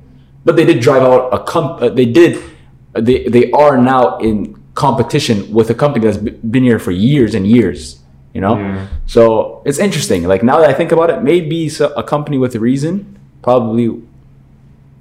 [0.45, 1.81] But they did drive out a comp.
[1.81, 2.41] Uh, they did.
[2.93, 7.35] They they are now in competition with a company that's be- been here for years
[7.35, 7.99] and years.
[8.33, 8.57] You know.
[8.57, 8.87] Yeah.
[9.05, 10.23] So it's interesting.
[10.23, 14.01] Like now that I think about it, maybe a company with a reason probably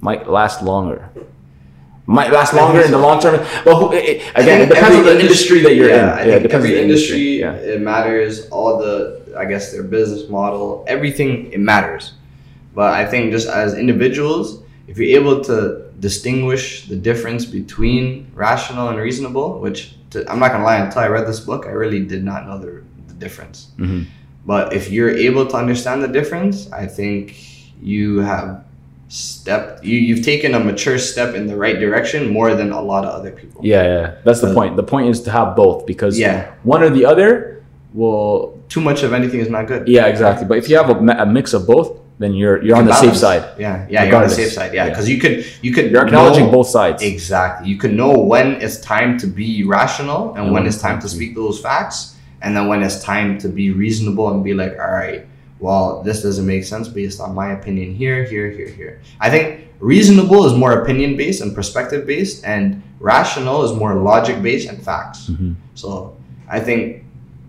[0.01, 1.09] might last longer.
[2.05, 3.45] Might last longer in the long term.
[3.65, 6.09] Well, it, again, it depends on the industry that you're yeah, in.
[6.09, 7.53] I yeah, think it depends every on the industry, Yeah.
[7.55, 8.47] it matters.
[8.49, 12.13] All the, I guess, their business model, everything, it matters.
[12.73, 18.87] But I think just as individuals, if you're able to distinguish the difference between rational
[18.87, 22.05] and reasonable, which to, I'm not gonna lie, until I read this book, I really
[22.05, 22.83] did not know the
[23.19, 23.67] difference.
[23.77, 24.05] Mhm.
[24.45, 27.35] But if you're able to understand the difference, I think
[27.81, 28.63] you have
[29.09, 29.83] stepped.
[29.83, 33.11] You you've taken a mature step in the right direction more than a lot of
[33.19, 33.61] other people.
[33.63, 34.75] Yeah, yeah, that's the Uh, point.
[34.75, 36.45] The point is to have both because Yeah.
[36.63, 37.61] one or the other
[37.93, 38.53] will.
[38.69, 39.87] Too much of anything is not good.
[39.87, 40.45] Yeah, exactly.
[40.45, 41.89] But if you have a, a mix of both,
[42.19, 43.07] then you're you're on the Balance.
[43.07, 43.43] safe side.
[43.57, 44.71] Yeah, yeah, you're on the safe side.
[44.73, 44.89] Yeah, Yeah.
[44.89, 47.01] because you could you could You're acknowledging know- both sides.
[47.01, 47.69] Exactly.
[47.71, 51.07] You can know when it's time to be rational and And when it's time to-
[51.07, 54.91] speak those facts, and then when it's time to be reasonable and be like, all
[54.91, 55.25] right,
[55.59, 59.01] well, this doesn't make sense based on my opinion here, here, here, here.
[59.19, 64.41] I think reasonable is more opinion based and perspective based, and rational is more logic
[64.43, 65.29] based and facts.
[65.29, 65.55] Mhm.
[65.73, 66.15] So
[66.49, 67.03] I think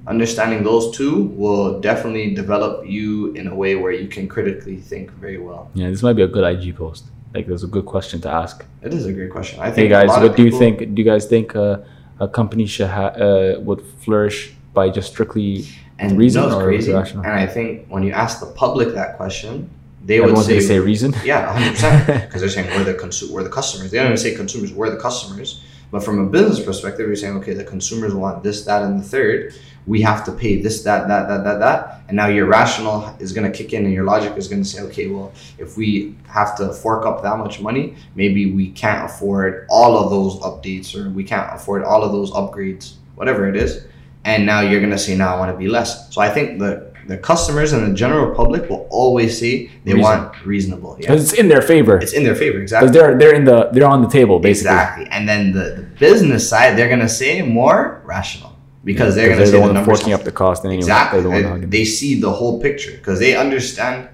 [0.06, 5.10] understanding those two will definitely develop you in a way where you can critically think
[5.20, 5.68] very well.
[5.74, 7.04] Yeah, this might be a good IG post.
[7.34, 8.64] Like, there's a good question to ask.
[8.82, 9.60] It is a great question.
[9.60, 10.78] I think Hey guys, what do you think?
[10.94, 11.78] Do you guys think uh,
[12.18, 15.66] a company should ha- uh, would flourish by just strictly
[15.98, 16.92] and reason it's or crazy.
[16.92, 17.24] rational?
[17.24, 19.70] And I think when you ask the public that question,
[20.04, 21.14] they everyone's would say, say reason?
[21.24, 23.90] yeah, hundred percent, because they're saying we're the consu- we're the customers.
[23.90, 25.62] They don't even say consumers, we're the customers.
[25.90, 29.04] But from a business perspective, you're saying, okay, the consumers want this, that, and the
[29.04, 29.54] third.
[29.86, 32.02] We have to pay this, that, that, that, that, that.
[32.08, 34.68] And now your rational is going to kick in, and your logic is going to
[34.68, 39.10] say, okay, well, if we have to fork up that much money, maybe we can't
[39.10, 43.56] afford all of those updates, or we can't afford all of those upgrades, whatever it
[43.56, 43.86] is.
[44.24, 46.12] And now you're going to say, now I want to be less.
[46.14, 50.02] So I think the the customers and the general public will always see they Reason.
[50.02, 50.90] want reasonable.
[51.00, 51.06] Yeah.
[51.08, 51.96] Because it's in their favor.
[51.98, 52.90] It's in their favor, Because exactly.
[52.90, 54.72] they're they're in the they're on the table basically.
[54.74, 55.06] Exactly.
[55.10, 58.54] And then the, the business side, they're gonna say more rational
[58.84, 60.80] because they're gonna say they're the the one up the cost anyway.
[60.80, 61.22] exactly.
[61.22, 64.08] The They, they see the whole picture because they understand.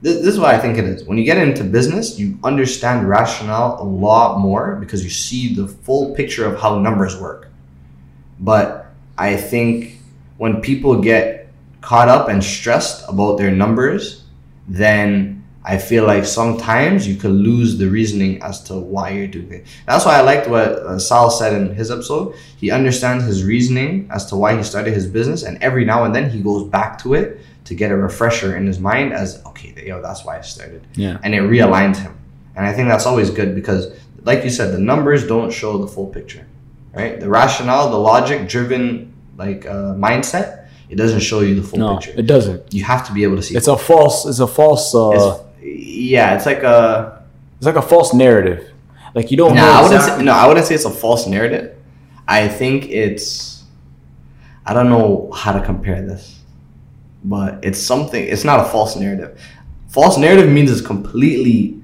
[0.00, 1.04] This, this is what I think it is.
[1.04, 5.68] When you get into business, you understand rationale a lot more because you see the
[5.68, 7.48] full picture of how numbers work.
[8.38, 8.89] But
[9.20, 9.98] I think
[10.38, 11.48] when people get
[11.82, 14.24] caught up and stressed about their numbers,
[14.66, 19.52] then I feel like sometimes you could lose the reasoning as to why you're doing
[19.52, 19.66] it.
[19.86, 22.34] That's why I liked what uh, Sal said in his episode.
[22.56, 26.14] He understands his reasoning as to why he started his business, and every now and
[26.14, 29.74] then he goes back to it to get a refresher in his mind as, okay,
[29.86, 30.86] yo, that's why I started.
[30.94, 31.18] Yeah.
[31.22, 32.16] And it realigns him.
[32.56, 33.92] And I think that's always good because,
[34.22, 36.46] like you said, the numbers don't show the full picture,
[36.94, 37.20] right?
[37.20, 39.09] The rationale, the logic driven
[39.44, 40.46] like uh, mindset,
[40.92, 42.14] it doesn't show you the full No, picture.
[42.22, 42.60] it doesn't.
[42.76, 43.56] You have to be able to see.
[43.56, 44.26] It's a false.
[44.30, 44.94] It's a false.
[44.94, 45.40] Uh, It's-
[46.12, 47.22] yeah, it's like a.
[47.58, 48.60] it's like a false narrative.
[49.14, 49.72] Like you don't No, know.
[49.72, 51.66] I wouldn't exactly- say, no, I wouldn't say it's a false narrative.
[52.28, 53.64] I think it's.
[54.68, 56.38] I don't know how to compare this,
[57.24, 58.22] but it's something.
[58.22, 59.30] It's not a false narrative.
[59.88, 61.76] False narrative means it's completely.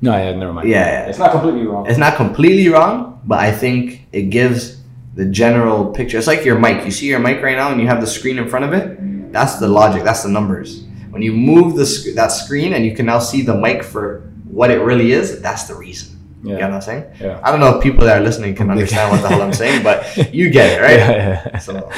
[0.00, 0.68] No, yeah, never mind.
[0.68, 1.08] Yeah, yeah.
[1.10, 1.86] It's not completely wrong.
[1.90, 4.77] It's not completely wrong, but I think it gives
[5.18, 6.16] the general picture.
[6.16, 6.84] It's like your mic.
[6.84, 9.32] You see your mic right now, and you have the screen in front of it.
[9.32, 10.04] That's the logic.
[10.04, 10.84] That's the numbers.
[11.10, 14.30] When you move the sc- that screen, and you can now see the mic for
[14.48, 15.42] what it really is.
[15.42, 16.14] That's the reason.
[16.44, 17.04] You know what I'm saying?
[17.20, 17.40] Yeah.
[17.42, 19.82] I don't know if people that are listening can understand what the hell I'm saying,
[19.82, 19.98] but
[20.32, 20.98] you get it, right?
[20.98, 21.58] Yeah, yeah.
[21.58, 21.90] So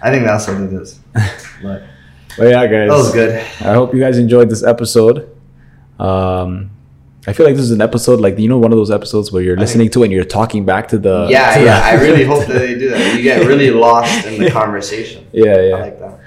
[0.00, 1.00] I think that's what it is.
[1.62, 1.82] But
[2.38, 2.88] But yeah, guys.
[2.88, 3.34] that was good.
[3.60, 5.34] I hope you guys enjoyed this episode.
[5.98, 6.70] Um,
[7.26, 9.42] I feel like this is an episode like you know one of those episodes where
[9.42, 11.80] you're listening to and you're talking back to the yeah, to yeah.
[11.80, 13.16] the- I really hope that they do that.
[13.16, 15.26] You get really lost in the conversation.
[15.32, 16.20] yeah yeah I like that.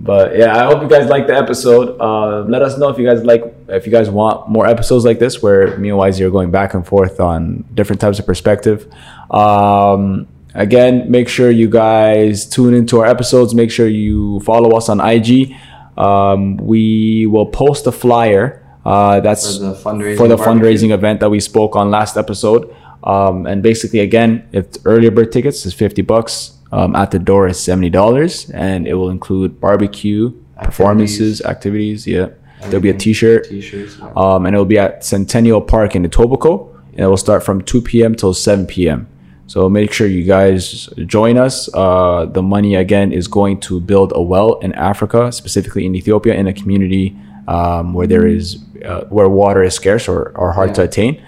[0.00, 2.00] But yeah, I hope you guys liked the episode.
[2.00, 5.18] Uh, let us know if you guys like, if you guys want more episodes like
[5.18, 8.86] this, where me and YZ are going back and forth on different types of perspective.
[9.32, 13.56] Um, again, make sure you guys tune into our episodes.
[13.56, 15.56] Make sure you follow us on IG.
[15.96, 18.62] Um, we will post a flyer.
[18.88, 20.16] Uh, that's For the fundraising.
[20.20, 22.62] for the fundraising event that we spoke on last episode.
[23.04, 26.34] Um, and basically, again, if earlier bird tickets is fifty bucks,
[26.72, 30.22] um, at the door is seventy dollars, and it will include barbecue,
[30.62, 32.06] performances, activities.
[32.06, 32.28] Yeah,
[32.62, 33.96] there'll be a T-shirt, T-shirts.
[33.98, 34.12] yeah.
[34.22, 36.62] um, and it will be at Centennial Park in Etobicoke,
[36.92, 38.14] and it will start from two p.m.
[38.14, 39.06] till seven p.m.
[39.46, 41.56] So make sure you guys join us.
[41.72, 46.34] Uh, the money again is going to build a well in Africa, specifically in Ethiopia,
[46.34, 47.16] in a community
[47.46, 51.24] um, where there is uh, where water is scarce or, or hard to attain.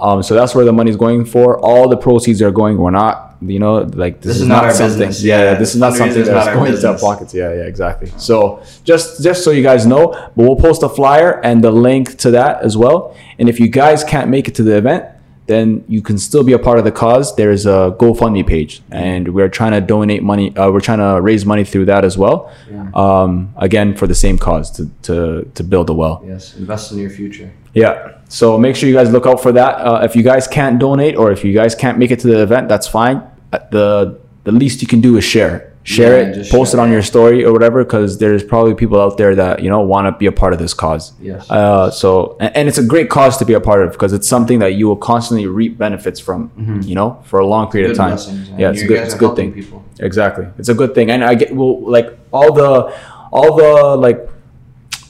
[0.00, 1.58] Um, so that's where the money is going for.
[1.60, 2.78] All the proceeds are going.
[2.78, 4.98] We're not, you know, like this, is, not, our something.
[4.98, 5.22] business.
[5.22, 7.34] Yeah, Yeah, this is not something is not that's our going to our pockets.
[7.34, 8.10] Yeah, yeah, exactly.
[8.16, 12.16] So just just so you guys know, but we'll post a flyer and the link
[12.18, 13.14] to that as well.
[13.38, 15.04] And if you guys can't make it to the event,
[15.46, 17.34] then you can still be a part of the cause.
[17.34, 20.56] There's a GoFundMe page, and we're trying to donate money.
[20.56, 22.52] Uh, we're trying to raise money through that as well.
[22.94, 26.22] Um, again, for the same cause to to to build a well.
[26.26, 27.50] Yes, invest in your future.
[27.74, 28.16] Yeah.
[28.28, 29.74] So make sure you guys look out for that.
[29.80, 32.42] Uh, if you guys can't donate or if you guys can't make it to the
[32.42, 33.16] event, that's fine.
[33.52, 35.69] Uh, The the least you can do is share.
[35.82, 36.92] Share Yeah, it, just post share it on it.
[36.92, 40.12] your story or whatever, because there's probably people out there that you know want to
[40.18, 41.12] be a part of this cause.
[41.20, 41.50] Yes.
[41.50, 44.28] Uh, so and, and it's a great cause to be a part of because it's
[44.28, 46.50] something that you will constantly reap benefits from.
[46.84, 48.10] You know, for a long period Good of time.
[48.10, 48.98] blessings, and Yeah, it's a good.
[48.98, 49.52] It's a good thing.
[49.54, 49.82] People.
[50.00, 50.46] Exactly.
[50.58, 51.10] It's a good thing.
[51.10, 52.94] And I get well like all the
[53.32, 54.28] all the like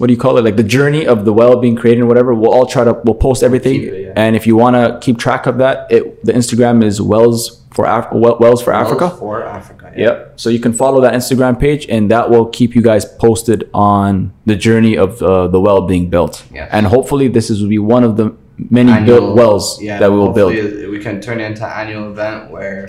[0.00, 0.44] what do you call it?
[0.44, 3.14] Like the journey of the well being created and whatever, we'll all try to we'll
[3.14, 3.82] post everything.
[3.82, 4.12] It, yeah.
[4.16, 7.84] And if you want to keep track of that, it the Instagram is Wells for
[7.84, 9.10] Af- Wel- Wells for Africa.
[9.10, 9.92] For Africa.
[9.96, 10.04] Yeah.
[10.06, 10.40] Yep.
[10.40, 14.32] So you can follow that Instagram page, and that will keep you guys posted on
[14.46, 16.44] the journey of uh, the well being built.
[16.52, 16.70] Yes.
[16.72, 18.34] And hopefully, this is will be one of the
[18.70, 20.52] many Annual- built wells yeah, that we will build.
[20.54, 22.88] We can turn it into an annual event where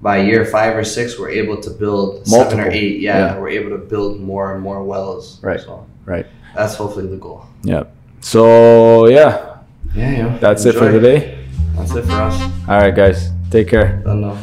[0.00, 3.00] by year five or six we're able to build seven or eight.
[3.00, 3.38] Yeah, Yeah.
[3.40, 5.38] we're able to build more and more wells.
[5.42, 5.60] Right.
[5.60, 6.26] So Right.
[6.56, 7.44] That's hopefully the goal.
[7.62, 7.84] Yeah.
[8.20, 9.58] So yeah,
[9.94, 10.38] Yeah, yeah.
[10.38, 11.46] that's it for today.
[11.76, 12.40] That's it for us.
[12.68, 13.30] All right, guys.
[13.50, 14.02] Take care.
[14.04, 14.36] Don't know.